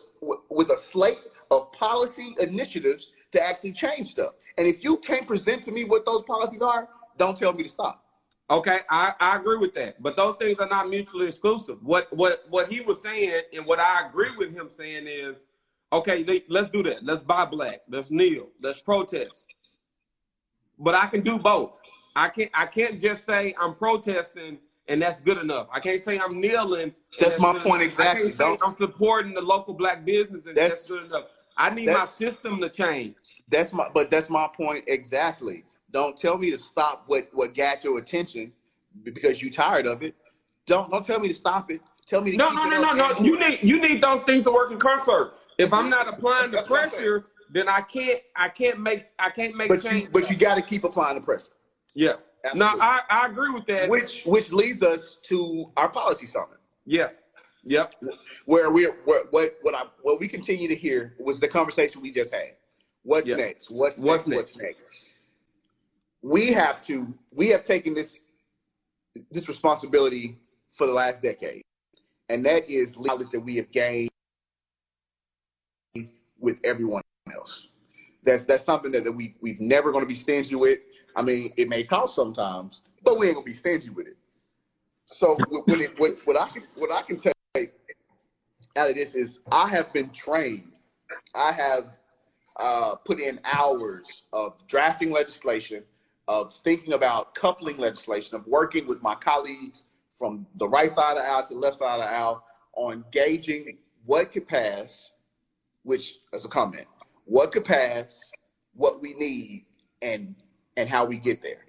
[0.50, 1.18] with a slate
[1.50, 4.32] of policy initiatives to actually change stuff.
[4.56, 7.68] And if you can't present to me what those policies are, don't tell me to
[7.68, 8.07] stop.
[8.50, 10.02] Okay, I, I agree with that.
[10.02, 11.78] But those things are not mutually exclusive.
[11.82, 15.36] What what what he was saying and what I agree with him saying is,
[15.92, 17.04] okay, they, let's do that.
[17.04, 17.82] Let's buy black.
[17.88, 18.48] Let's kneel.
[18.62, 19.46] Let's protest.
[20.78, 21.72] But I can do both.
[22.16, 24.58] I can't I can't just say I'm protesting
[24.88, 25.68] and that's good enough.
[25.70, 26.82] I can't say I'm kneeling.
[26.84, 27.82] and That's my point enough.
[27.82, 28.32] exactly.
[28.32, 31.24] I can't say I'm supporting the local black business and that's, That's- good enough.
[31.60, 33.16] I need my system to change.
[33.48, 35.64] That's my but that's my point exactly.
[35.92, 38.52] Don't tell me to stop what what got your attention
[39.02, 40.14] because you tired of it.
[40.66, 41.80] Don't don't tell me to stop it.
[42.06, 43.18] Tell me to No, no, no, no, no.
[43.20, 45.34] You need you need those things to work in concert.
[45.58, 49.54] If I'm not applying the what pressure, then I can't I can't make I can't
[49.56, 50.04] make but change.
[50.04, 51.52] you but you got to keep applying the pressure.
[51.94, 52.14] yeah.
[52.54, 53.90] No, I, I agree with that.
[53.90, 57.08] Which which leads us to our policy summit, yeah.
[57.64, 57.94] Yep.
[58.46, 62.12] where we where, what what I what we continue to hear was the conversation we
[62.12, 62.52] just had.
[63.02, 63.36] What's Yeah.
[63.36, 63.70] next?
[63.70, 64.36] What's, What's next?
[64.36, 64.90] What's next?
[66.28, 68.18] We have to we have taken this
[69.30, 70.38] this responsibility
[70.72, 71.62] for the last decade,
[72.28, 74.10] and that is knowledge that we have gained
[76.38, 77.00] with everyone
[77.34, 77.68] else.
[78.24, 80.80] That's that's something that, that we we've never going to be stingy with.
[81.16, 84.18] I mean, it may cost sometimes, but we ain't gonna be stingy with it.
[85.06, 87.72] So when it, what, what I can what I can take
[88.76, 90.72] out of this is I have been trained.
[91.34, 91.96] I have
[92.58, 95.84] uh, put in hours of drafting legislation,
[96.28, 99.84] of thinking about coupling legislation, of working with my colleagues
[100.16, 103.04] from the right side of the aisle to the left side of the aisle on
[103.10, 105.12] gauging what could pass,
[105.82, 106.86] which as a comment,
[107.24, 108.20] what could pass,
[108.74, 109.64] what we need,
[110.02, 110.34] and
[110.76, 111.64] and how we get there.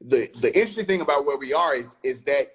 [0.00, 2.52] The the interesting thing about where we are is is that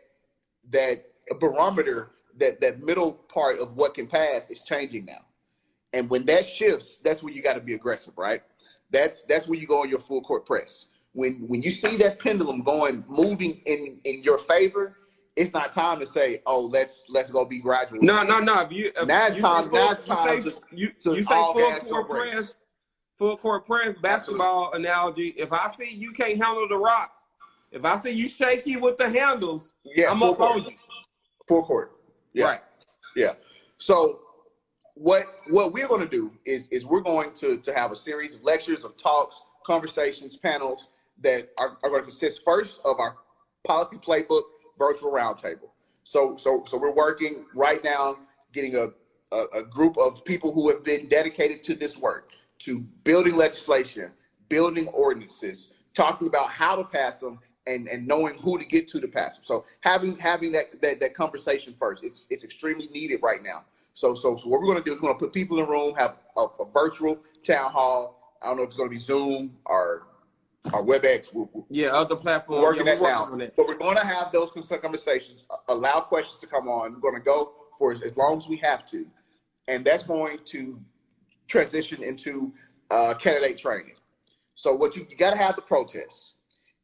[0.71, 1.05] that
[1.39, 5.25] barometer that that middle part of what can pass is changing now.
[5.93, 8.41] And when that shifts, that's when you got to be aggressive, right?
[8.91, 10.87] That's that's when you go on your full court press.
[11.15, 14.97] When when you see that pendulum going moving in in your favor,
[15.37, 18.59] it's not time to say, "Oh, let's let's go be gradual." No, no, no.
[18.61, 20.57] If you if Now it's you time- say now full- it's time you to- say,
[20.73, 22.53] you, to you say full court press,
[23.17, 25.29] full court press basketball analogy.
[25.37, 27.13] If I see you can't handle the rock,
[27.71, 30.71] if I see you shaky with the handles, Yeah, I'm full up on you.
[31.47, 31.93] Full court.
[32.33, 32.45] Yeah.
[32.45, 32.61] Right.
[33.15, 33.35] Yeah.
[33.77, 34.19] So
[34.95, 38.33] what what we're going to do is is we're going to to have a series
[38.33, 40.89] of lectures, of talks, conversations, panels
[41.21, 43.15] that are, are going to consist first of our
[43.65, 44.43] policy playbook
[44.77, 45.69] virtual roundtable.
[46.03, 48.17] So so so we're working right now,
[48.53, 48.89] getting a,
[49.35, 54.11] a a group of people who have been dedicated to this work, to building legislation,
[54.49, 58.99] building ordinances, talking about how to pass them, and and knowing who to get to
[59.01, 59.45] to pass them.
[59.45, 63.63] So having having that that, that conversation first, it's it's extremely needed right now.
[63.93, 65.65] So so so what we're going to do is we're going to put people in
[65.65, 68.37] the room, have a, a virtual town hall.
[68.43, 70.03] I don't know if it's going to be Zoom or
[70.73, 71.33] or WebEx.
[71.33, 72.61] We're, Yeah, other platforms.
[72.61, 73.53] working yeah, that we're now, on it.
[73.55, 74.51] but we're going to have those
[74.81, 75.45] conversations.
[75.69, 76.93] Allow questions to come on.
[76.93, 79.05] We're going to go for as, long as we have to,
[79.67, 80.79] and that's going to
[81.47, 82.53] transition into
[82.91, 83.95] uh, candidate training.
[84.55, 86.33] So what you, you got to have the protests,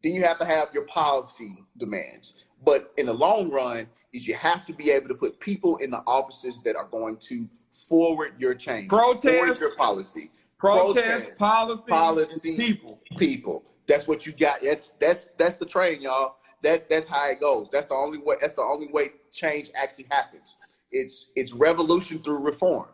[0.04, 2.36] then you have to have your policy demands.
[2.66, 5.90] But in the long run, is you have to be able to put people in
[5.90, 7.48] the offices that are going to
[7.88, 9.60] forward your change, Protest.
[9.62, 12.56] your policy, Protest, protest, policy, policy.
[12.58, 13.00] people.
[13.18, 13.64] people.
[13.92, 14.60] That's what you got.
[14.62, 16.36] That's that's that's the train, y'all.
[16.64, 17.68] That that's how it goes.
[17.74, 18.36] That's the only way.
[18.40, 20.56] That's the only way change actually happens.
[20.94, 22.88] It's it's revolution through reform.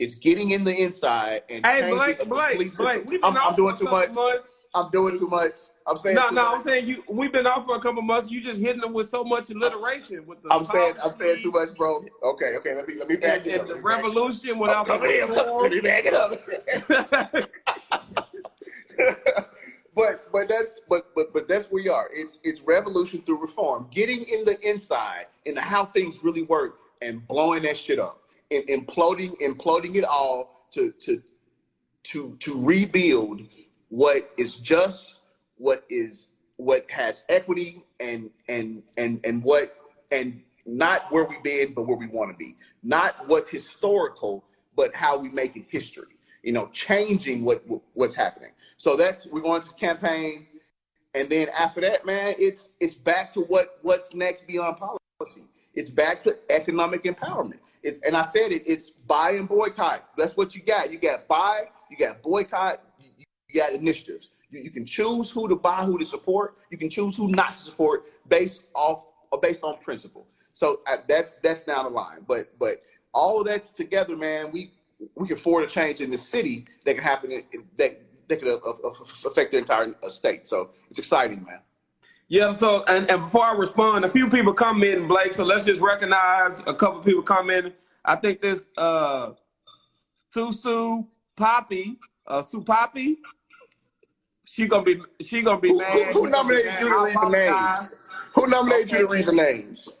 [0.00, 3.50] It's getting in the inside and Hey, Blake, the Blake, Blake, we've been I'm, off
[3.50, 4.10] I'm doing for too much.
[4.12, 4.48] months.
[4.74, 5.52] I'm doing too much.
[5.86, 6.54] I'm saying No, too no, much.
[6.56, 7.04] I'm saying you.
[7.08, 8.28] We've been off for a couple months.
[8.28, 10.52] You just hitting them with so much alliteration with the.
[10.52, 12.04] I'm saying I'm saying too much, bro.
[12.24, 12.74] Okay, okay.
[12.74, 13.76] Let me let me back And, it and up.
[13.76, 15.32] the revolution without oh, the coming in.
[15.62, 17.44] Let me back it up.
[19.94, 22.08] but but that's but but but that's where we are.
[22.12, 23.88] It's it's revolution through reform.
[23.90, 28.22] Getting in the inside into how things really work and blowing that shit up.
[28.50, 31.22] And imploding imploding it all to to
[32.04, 33.42] to to rebuild
[33.88, 35.20] what is just,
[35.56, 39.76] what is what has equity and and and and what
[40.12, 42.56] and not where we've been, but where we want to be.
[42.82, 44.44] Not what's historical,
[44.76, 46.16] but how we make it history.
[46.42, 47.62] You know, changing what
[47.94, 48.50] what's happening.
[48.76, 50.46] So that's we're going to campaign,
[51.14, 55.48] and then after that, man, it's it's back to what what's next beyond policy.
[55.74, 57.58] It's back to economic empowerment.
[57.82, 58.62] It's and I said it.
[58.66, 60.08] It's buy and boycott.
[60.16, 60.90] That's what you got.
[60.90, 61.68] You got buy.
[61.90, 62.82] You got boycott.
[62.98, 64.30] You, you got initiatives.
[64.50, 66.56] You, you can choose who to buy, who to support.
[66.70, 70.26] You can choose who not to support based off or based on principle.
[70.52, 72.24] So uh, that's that's down the line.
[72.26, 72.82] But but
[73.12, 74.50] all of that's together, man.
[74.52, 74.72] We
[75.14, 77.42] we can afford a change in the city that can happen in,
[77.76, 78.90] that that could uh, uh,
[79.26, 80.46] affect the entire uh, state.
[80.46, 81.60] So it's exciting, man.
[82.28, 85.34] Yeah, so and, and before I respond, a few people come commenting, Blake.
[85.34, 87.72] So let's just recognize a couple people commenting.
[88.04, 89.32] I think this uh
[90.34, 93.18] Susu Poppy, uh Sue Poppy,
[94.44, 96.12] she gonna be she gonna be Who, mad.
[96.12, 97.92] who, who nominated you to read the names?
[98.34, 99.99] Who nominated you to read the names?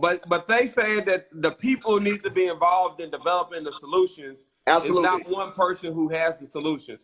[0.00, 4.40] But but they said that the people need to be involved in developing the solutions.
[4.66, 5.02] Absolutely.
[5.04, 7.00] It's not one person who has the solutions.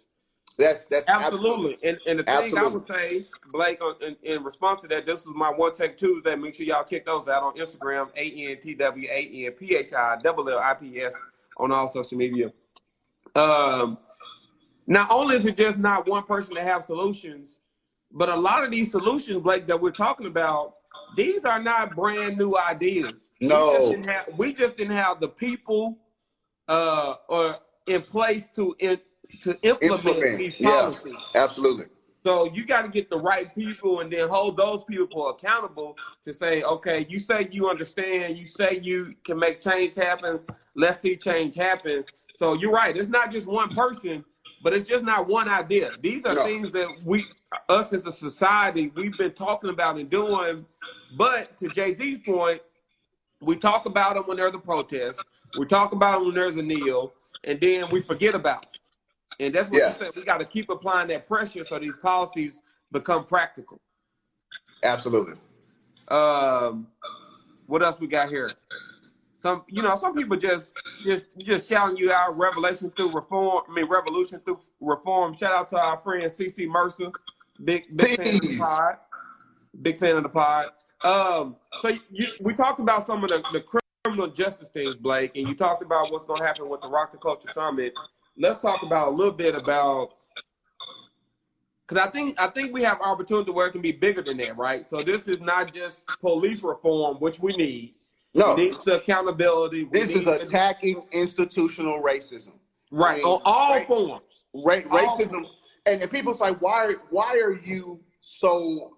[0.58, 1.78] That's that's Absolutely.
[1.82, 5.26] And, and the thing I would say, Blake, in, in response to that, this is
[5.34, 6.34] my One Tech Tuesday.
[6.34, 9.74] Make sure y'all check those out on Instagram, A N T W A N P
[9.74, 11.14] H I L L I P S
[11.56, 12.52] on all social media.
[13.34, 13.98] Um,
[14.86, 17.60] not only is it just not one person to have solutions,
[18.10, 20.74] but a lot of these solutions, Blake, that we're talking about,
[21.16, 23.30] these are not brand new ideas.
[23.40, 23.70] We No.
[23.78, 25.98] just didn't have, we just didn't have the people
[26.68, 29.00] uh, or in place to in,
[29.42, 30.80] to implement, Implement, these yeah.
[30.80, 31.14] policies.
[31.34, 31.86] Absolutely.
[32.24, 36.32] So you got to get the right people and then hold those people accountable to
[36.32, 40.38] say, okay, you say you understand, you say you can make change happen.
[40.76, 42.04] Let's see change happen.
[42.36, 42.96] So you're right.
[42.96, 44.24] It's not just one person,
[44.62, 45.94] but it's just not one idea.
[46.00, 46.44] These are No.
[46.44, 47.26] things that we,
[47.68, 50.64] us as a society, we've been talking about and doing.
[51.16, 52.60] But to Jay Z's point,
[53.40, 55.18] we talk about them when there's a protest.
[55.58, 57.12] We talk about them when there's a kneel,
[57.44, 59.44] and then we forget about it.
[59.44, 59.88] And that's what Yeah.
[59.88, 60.10] you said.
[60.16, 63.80] We got to keep applying that pressure so these policies become practical.
[64.82, 65.34] Absolutely.
[66.08, 66.86] Um,
[67.66, 68.52] what else we got here?
[69.36, 70.70] Some, you know, some people just,
[71.02, 72.36] just, just shouting you out.
[72.38, 73.64] Revelation through reform.
[73.68, 75.34] I mean, revolution through reform.
[75.36, 77.10] Shout out to our friend CC Mercer.
[77.62, 78.94] Big, big fan of the pod.
[79.82, 80.66] Big fan of the pod.
[81.02, 83.64] Um, so you, we talked about some of the, the
[84.04, 87.12] criminal justice things, Blake, and you talked about what's going to happen with the Rock
[87.12, 87.92] the Culture Summit.
[88.38, 90.10] Let's talk about a little bit about
[91.86, 94.56] because I think I think we have opportunity where it can be bigger than that,
[94.56, 94.88] right?
[94.88, 97.94] So this is not just police reform, which we need.
[98.34, 99.84] No, We need the accountability.
[99.84, 102.52] We this is need the- attacking institutional racism.
[102.90, 104.22] right I mean, on all forms.
[104.54, 105.44] Ra- All- racism,
[105.86, 106.92] and, and people's like, why?
[107.10, 108.96] Why are you so?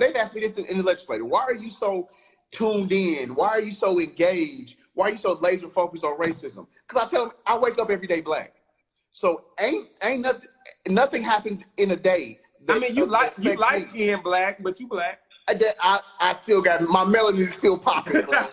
[0.00, 1.24] They've asked me this in, in the legislature.
[1.24, 2.08] Why are you so
[2.50, 3.34] tuned in?
[3.34, 4.76] Why are you so engaged?
[4.94, 6.66] Why are you so laser focused on racism?
[6.86, 8.52] Because I tell them, I wake up every day black.
[9.12, 10.48] So ain't ain't nothing
[10.88, 12.38] nothing happens in a day.
[12.68, 13.86] I mean, you like you me.
[13.90, 15.20] skinned black, but you black.
[15.48, 18.46] I, I I still got my melanin is still popping, bro.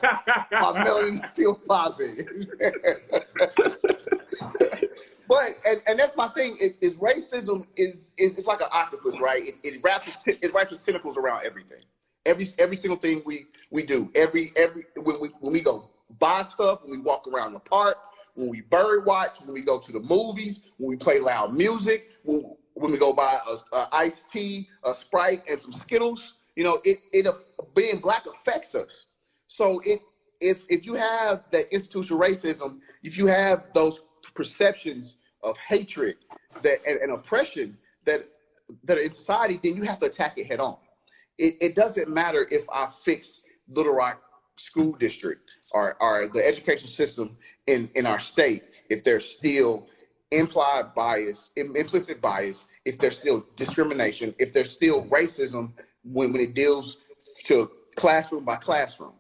[0.51, 2.47] my melanin is still popping.
[5.33, 9.19] but and, and that's my thing is, is racism is is it's like an octopus,
[9.19, 9.41] right?
[9.43, 11.83] It, it wraps its t- it wraps its tentacles around everything.
[12.25, 14.11] Every every single thing we we do.
[14.15, 17.97] Every every when we when we go buy stuff, when we walk around the park,
[18.35, 22.05] when we bird watch, when we go to the movies, when we play loud music,
[22.23, 22.43] when
[22.75, 26.35] when we go buy a, a iced tea, a sprite, and some Skittles.
[26.55, 27.27] You know, it it
[27.75, 29.07] being black affects us.
[29.47, 29.99] So it
[30.41, 34.01] if if you have that institutional racism, if you have those
[34.35, 36.17] perceptions of hatred
[36.61, 38.21] that and, and oppression that
[38.85, 40.77] that are in society, then you have to attack it head on.
[41.37, 44.21] It, it doesn't matter if I fix Little Rock
[44.57, 47.37] School District or, or the education system
[47.67, 49.87] in, in our state if there's still
[50.31, 55.73] implied bias, im- implicit bias, if there's still discrimination, if there's still racism
[56.03, 56.97] when, when it deals
[57.45, 59.13] to classroom by classroom.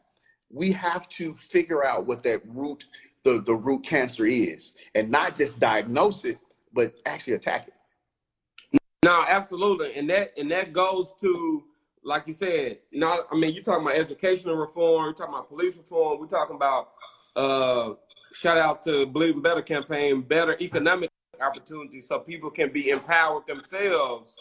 [0.49, 2.85] We have to figure out what that root,
[3.23, 6.37] the, the root cancer is, and not just diagnose it,
[6.73, 8.81] but actually attack it.
[9.03, 11.63] No, absolutely, and that and that goes to
[12.03, 12.79] like you said.
[12.91, 15.05] Not, I mean, you're talking about educational reform.
[15.05, 16.19] You're talking about police reform.
[16.19, 16.89] We're talking about
[17.35, 17.93] uh,
[18.33, 21.09] shout out to Believe in Better campaign, better economic
[21.41, 24.33] opportunities, so people can be empowered themselves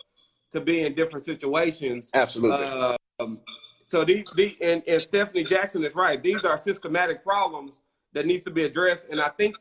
[0.52, 2.08] to be in different situations.
[2.14, 2.96] Absolutely.
[3.18, 3.40] Um,
[3.86, 6.22] so these, the and, and Stephanie Jackson is right.
[6.22, 7.72] These are systematic problems
[8.12, 9.56] that needs to be addressed, and I think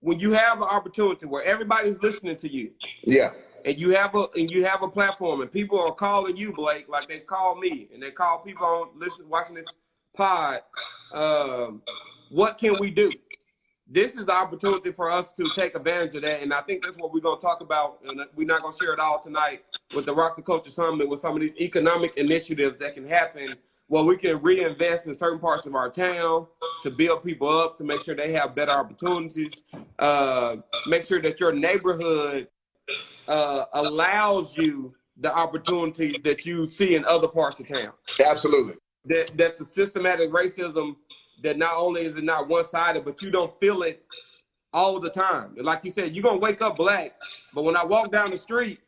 [0.00, 2.70] when you have an opportunity where everybody's listening to you
[3.04, 3.30] yeah.
[3.64, 6.88] and you have a and you have a platform and people are calling you blake
[6.88, 9.66] like they call me and they call people on listen watching this
[10.16, 10.60] pod
[11.12, 11.82] um,
[12.30, 13.10] what can we do
[13.90, 16.96] this is the opportunity for us to take advantage of that and i think that's
[16.98, 19.64] what we're going to talk about and we're not going to share it all tonight
[19.94, 23.56] with the rock the culture summit with some of these economic initiatives that can happen
[23.88, 26.46] where we can reinvest in certain parts of our town
[26.82, 29.52] to build people up to make sure they have better opportunities
[29.98, 32.48] uh, make sure that your neighborhood
[33.26, 37.92] uh, allows you the opportunities that you see in other parts of town.
[38.24, 38.74] Absolutely.
[39.04, 40.96] That that the systematic racism
[41.42, 44.04] that not only is it not one sided, but you don't feel it
[44.72, 45.54] all the time.
[45.60, 47.14] Like you said, you're gonna wake up black,
[47.54, 48.80] but when I walk down the street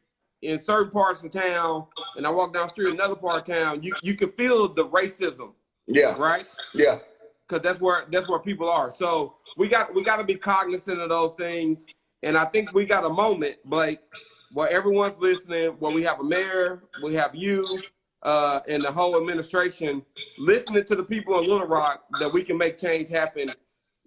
[0.42, 1.86] in certain parts of town,
[2.16, 4.68] and I walk down the street in another part of town, you you can feel
[4.72, 5.52] the racism,
[5.86, 6.16] Yeah.
[6.18, 6.46] right?
[6.74, 6.98] Yeah.
[7.48, 8.94] because that's where that's where people are.
[8.96, 11.84] So we got we got to be cognizant of those things,
[12.22, 13.98] and I think we got a moment, Blake,
[14.52, 15.70] where everyone's listening.
[15.80, 17.82] Where we have a mayor, we have you,
[18.22, 20.02] uh, and the whole administration
[20.38, 23.52] listening to the people in Little Rock that we can make change happen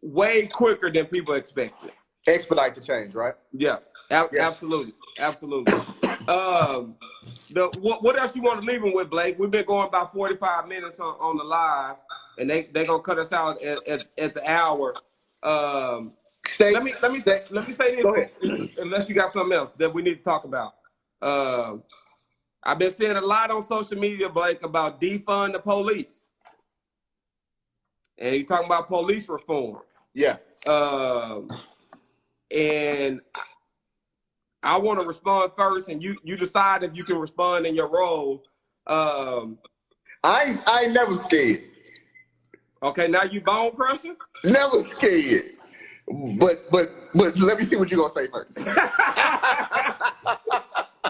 [0.01, 1.91] way quicker than people expected.
[2.27, 3.33] Expedite the change, right?
[3.51, 3.77] Yeah,
[4.09, 4.47] ab- Yeah.
[4.47, 5.73] absolutely, absolutely.
[6.27, 6.95] Um,
[7.51, 9.37] the what, what else you want to leave them with, Blake?
[9.37, 11.95] We've been going about forty five minutes on, on the live,
[12.37, 14.95] and they they gonna cut us out at, at, at the hour.
[15.41, 16.13] Um,
[16.45, 16.73] Stay.
[16.73, 17.43] let me let me stay.
[17.49, 20.75] let me say this, unless you got something else that we need to talk about.
[21.21, 21.83] Um,
[22.63, 26.27] I've been seeing a lot on social media, Blake, about defund the police,
[28.17, 29.79] and you talking about police reform.
[30.13, 30.37] Yeah.
[30.67, 31.49] Um,
[32.51, 33.19] and
[34.63, 37.89] I want to respond first, and you you decide if you can respond in your
[37.89, 38.43] role.
[38.87, 39.57] Um,
[40.23, 41.59] I ain't, I ain't never scared.
[42.81, 44.15] okay, now you bone crusher.
[44.45, 45.51] Never scared.
[46.39, 48.57] But but but let me see what you're gonna say first.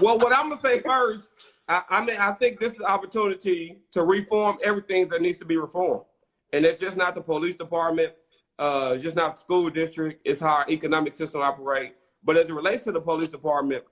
[0.01, 1.27] well, what I'm gonna say first,
[1.67, 5.45] I, I mean, I think this is an opportunity to reform everything that needs to
[5.45, 6.05] be reformed,
[6.51, 8.13] and it's just not the police department,
[8.59, 10.21] uh, it's just not the school district.
[10.25, 11.95] It's how our economic system operate.
[12.23, 13.83] But as it relates to the police department,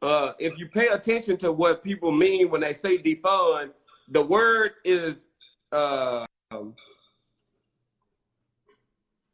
[0.00, 3.70] uh, if you pay attention to what people mean when they say defund,
[4.08, 5.26] the word is
[5.70, 6.26] uh,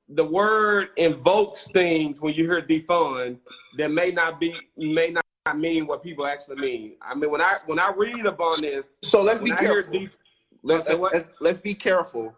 [0.09, 3.39] the word invokes things when you hear defund
[3.77, 6.97] that may not be may not mean what people actually mean.
[7.01, 10.01] I mean, when I when I read upon this, So let's be I careful.
[10.01, 10.16] def-
[10.64, 11.14] Let's, what?
[11.14, 12.35] let's, let's be careful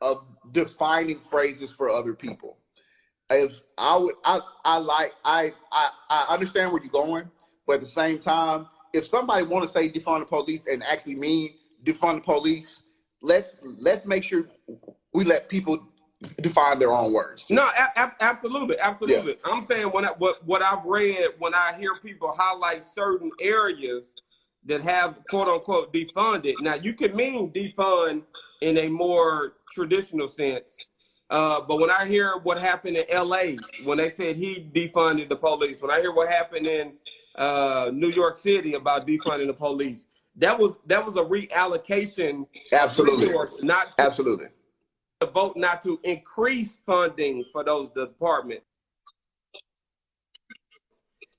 [0.00, 2.58] of defining phrases for other people.
[3.30, 7.30] If I would, I, I like, I, I, I understand where you're going,
[7.66, 11.16] but at the same time, if somebody want to say defund the police and actually
[11.16, 11.54] mean
[11.84, 12.82] defund the police,
[13.22, 14.46] let's let's make sure
[15.12, 15.82] we let people
[16.40, 17.46] define their own words.
[17.50, 17.68] No,
[18.20, 19.32] absolutely, absolutely.
[19.32, 19.52] Yeah.
[19.52, 24.14] I'm saying when I, what what I've read when I hear people highlight certain areas
[24.66, 26.54] that have quote unquote defunded.
[26.60, 28.22] Now you can mean defund
[28.62, 30.68] in a more traditional sense,
[31.30, 33.56] uh, but when I hear what happened in L.A.
[33.84, 36.92] when they said he defunded the police, when I hear what happened in
[37.36, 40.06] uh, New York City about defunding the police,
[40.36, 42.46] that was that was a reallocation.
[42.72, 44.46] Absolutely, resource, not absolutely
[45.20, 48.64] to vote not to increase funding for those departments.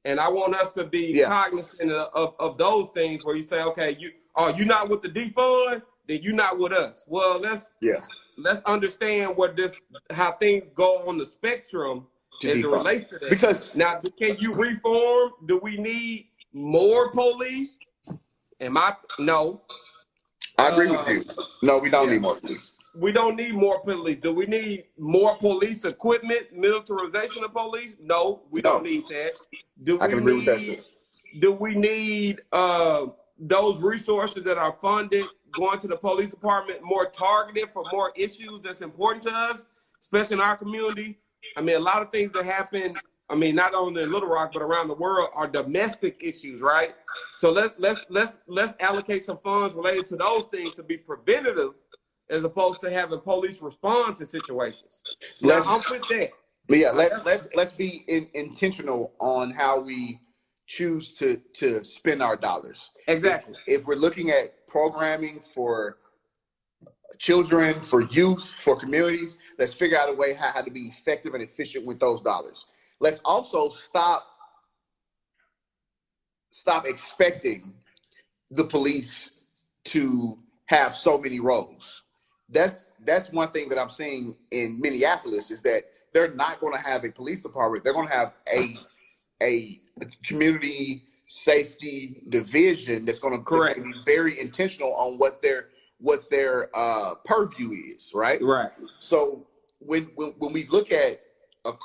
[0.03, 1.27] And I want us to be yeah.
[1.27, 5.01] cognizant of, of, of, those things where you say, okay, you are you not with
[5.01, 7.03] the defund, then you're not with us.
[7.07, 7.99] Well, let's yeah.
[8.37, 9.73] Let's understand what this
[10.11, 12.07] how things go on the spectrum
[12.41, 13.29] to as it relates to that.
[13.29, 15.31] Because now can you reform?
[15.45, 17.77] Do we need more police?
[18.59, 19.61] Am I no?
[20.57, 21.43] I agree uh, with you.
[21.63, 22.13] No, we don't yeah.
[22.13, 24.19] need more police we don't need more police.
[24.21, 27.93] Do we need more police equipment, militarization of police?
[28.01, 28.73] No, we no.
[28.73, 29.37] don't need that.
[29.83, 30.83] Do I we need.
[31.39, 33.07] Do we need uh,
[33.37, 35.25] those resources that are funded
[35.57, 39.65] going to the police department more targeted for more issues that's important to us,
[40.01, 41.17] especially in our community?
[41.57, 42.95] I mean, a lot of things that happen.
[43.29, 46.95] I mean, not only in Little Rock but around the world are domestic issues, right?
[47.39, 51.73] So let's let's let's let's allocate some funds related to those things to be preventative
[52.29, 55.01] as opposed to having police respond to situations.
[55.41, 56.29] Let's, now, I'm with that.
[56.69, 60.19] Yeah, let's let's let's be in, intentional on how we
[60.67, 62.91] choose to to spend our dollars.
[63.07, 63.55] Exactly.
[63.67, 65.97] If, if we're looking at programming for
[67.17, 71.33] children, for youth, for communities, let's figure out a way how, how to be effective
[71.33, 72.65] and efficient with those dollars.
[72.99, 74.25] Let's also stop
[76.51, 77.73] stop expecting
[78.51, 79.31] the police
[79.83, 82.03] to have so many roles
[82.49, 86.79] that's that's one thing that I'm seeing in Minneapolis is that they're not going to
[86.79, 87.83] have a police department.
[87.83, 88.77] They're going to have a
[89.41, 89.79] a
[90.23, 93.83] community safety division that's going to, Correct.
[93.83, 95.69] be very intentional on what their
[95.99, 98.11] what their uh, purview is.
[98.13, 98.41] Right.
[98.41, 98.71] Right.
[98.99, 99.45] So
[99.79, 101.21] when when, when we look at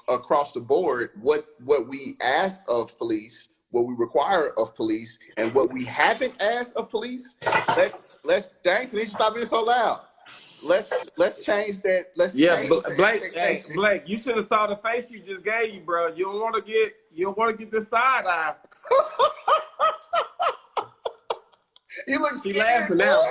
[0.09, 5.55] across the board what what we ask of police what we require of police and
[5.55, 7.36] what we haven't asked of police
[7.68, 10.03] let's let's dang so stop being so loud
[10.62, 12.07] let's let's change that.
[12.16, 13.34] Let's yeah, Blake.
[13.34, 16.09] Hey, Blake, you should have saw the face you just gave you, bro.
[16.09, 18.54] You don't want to get you don't want to get the side eye.
[22.06, 23.22] you look she scared, laughing now.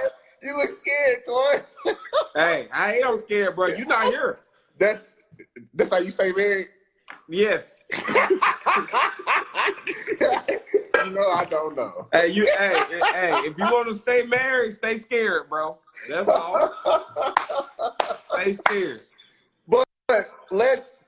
[0.42, 1.94] You look scared, Toy.
[2.36, 3.68] hey, I am scared, bro.
[3.68, 4.40] You not here.
[4.78, 5.08] That's
[5.74, 6.68] that's how you stay married.
[7.28, 7.86] Yes.
[7.94, 8.00] you
[11.12, 12.08] know I don't know.
[12.12, 15.78] Hey, you hey, hey, if you want to stay married, stay scared, bro.
[16.10, 16.74] That's all.
[18.34, 19.02] Stay scared.
[19.68, 20.99] But, but let's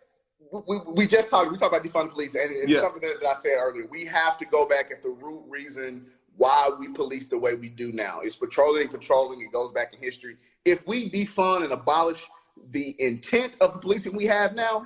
[0.52, 2.82] we, we just talked we talked about defund police and it's yeah.
[2.82, 3.88] something that, I said earlier.
[3.90, 7.70] We have to go back at the root reason why we police the way we
[7.70, 8.20] do now.
[8.22, 9.42] It's patrolling, and controlling.
[9.42, 10.38] It goes back in history.
[10.66, 12.24] If we defund and abolish
[12.72, 14.86] the intent of the policing we have now,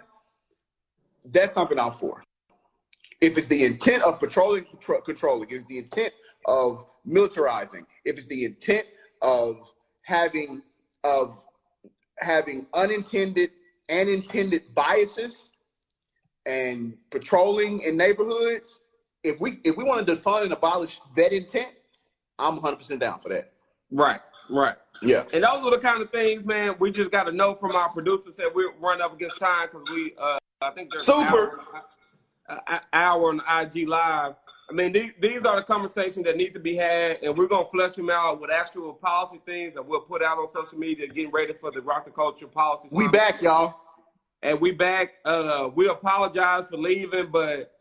[1.25, 2.23] that's something I'm for.
[3.21, 4.65] If it's the intent of patrolling,
[5.05, 6.13] controlling, if it's the intent
[6.47, 8.85] of militarizing, if it's the intent
[9.21, 9.57] of
[10.03, 10.61] having
[11.03, 11.37] of
[12.19, 13.51] having unintended
[13.89, 15.51] and intended biases
[16.45, 18.81] and patrolling in neighborhoods.
[19.23, 21.69] If we if we want to define and abolish that intent,
[22.39, 23.51] I'm 100 percent down for that.
[23.91, 24.75] Right, right.
[25.01, 25.23] Yeah.
[25.33, 26.75] And those are the kind of things, man.
[26.79, 29.83] We just got to know from our producers that we're running up against time because
[29.93, 31.59] we, uh, I think there's super
[32.47, 34.35] an hour, hour on IG Live
[34.69, 37.69] I mean, these, these are the conversations that need to be had, and we're gonna
[37.69, 41.31] flesh them out with actual policy things that we'll put out on social media, getting
[41.31, 42.87] ready for the Rock the Culture policy.
[42.91, 43.75] We back, y'all,
[44.45, 45.13] and we back.
[45.25, 47.71] Uh, we apologize for leaving, but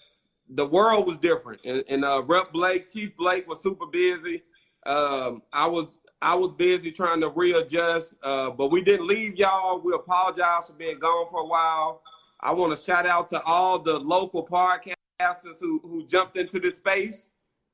[0.48, 4.42] the world was different, and, and uh, Rep Blake, Chief Blake, was super busy.
[4.86, 9.78] Um, I was I was busy trying to readjust, uh, but we didn't leave y'all.
[9.80, 12.02] We apologize for being gone for a while.
[12.40, 16.76] I want to shout out to all the local podcasters who, who jumped into this
[16.76, 17.30] space.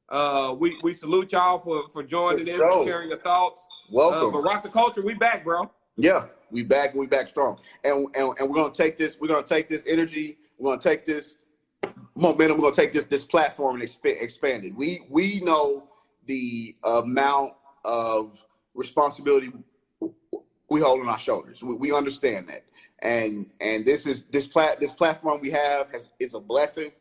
[0.09, 3.67] Uh, we, we salute y'all for, for joining in, for sharing your thoughts.
[3.91, 4.29] Welcome.
[4.29, 5.71] Uh, but rock the culture, we back, bro.
[6.01, 7.61] Yeah, we back, we back strong.
[7.85, 11.07] And, and and we're gonna take this, we're gonna take this energy, we're gonna take
[11.07, 11.37] this
[12.17, 14.75] momentum, we're gonna take this this platform and exp- expand it.
[14.75, 15.85] We we know
[16.27, 18.45] the amount of
[18.75, 19.53] responsibility
[20.71, 21.63] we hold on our shoulders.
[21.63, 22.65] We, we understand that,
[23.01, 26.93] and and this is this plat this platform we have has is a blessing,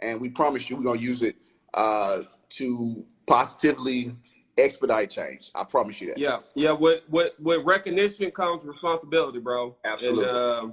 [0.00, 1.36] and we promise you we're gonna use it
[1.74, 4.16] uh, to positively
[4.58, 5.50] expedite change.
[5.54, 6.18] I promise you that.
[6.18, 6.72] Yeah, yeah.
[6.72, 9.76] With with with recognition comes responsibility, bro.
[9.84, 10.24] Absolutely.
[10.24, 10.68] And, uh,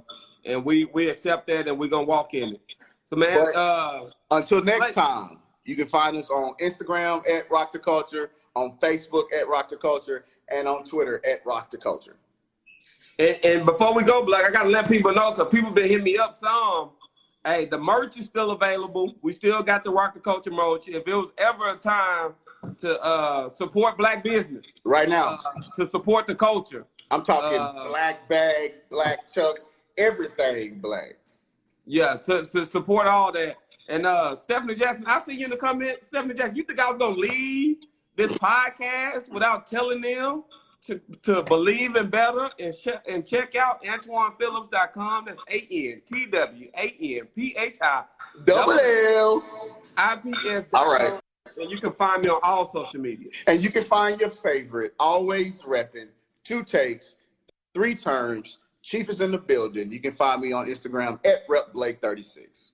[0.46, 2.60] and we we accept that, and we're gonna walk in it.
[3.08, 3.44] So, man.
[3.44, 7.78] But- uh, Until next Like- time, you can find us on Instagram at Rock the
[7.78, 12.16] Culture, on Facebook at Rock the Culture, and on Twitter at Rock the Culture.
[13.18, 16.04] And, and before we go, Black, I gotta let people know because people been hitting
[16.04, 16.90] me up some.
[17.44, 19.14] Hey, the merch is still available.
[19.22, 20.88] We still got the Rock the Culture merch.
[20.88, 22.34] If it was ever a time
[22.80, 25.52] to uh, support black business, Right now, uh,
[25.84, 29.64] to support the culture, I'm talking uh, black bags, black chucks,
[29.98, 31.16] everything black.
[31.86, 33.56] yeah, to, to support all that.
[33.88, 35.98] And uh, Stephanie Jackson, I see you in the comment.
[36.06, 37.76] Stephanie Jackson, you think I was gonna leave
[38.16, 40.44] this podcast without telling them
[40.86, 45.24] to, to believe in better and check and check out AntoinePhillips.com.
[45.26, 48.04] That's A N T W A N P H I
[48.44, 49.44] Double L.
[49.98, 50.66] IPS.
[50.72, 51.20] All right.
[51.56, 53.30] And you can find me on all social media.
[53.46, 56.08] And you can find your favorite, always repping,
[56.44, 57.16] two takes,
[57.72, 58.58] three terms.
[58.82, 59.90] Chief is in the building.
[59.90, 62.70] You can find me on Instagram at RepBlake36.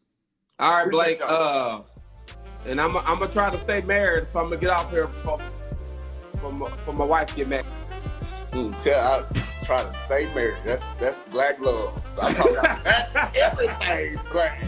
[0.59, 1.21] All right, Blake.
[1.23, 1.83] Uh,
[2.67, 5.39] and I'm I'm gonna try to stay married, so I'm gonna get off here before,
[6.41, 7.65] for, my, for my wife get married.
[8.53, 10.57] Mm, tell, I try to stay married.
[10.65, 12.03] That's that's black love.
[12.21, 14.61] I'm talking about everything black.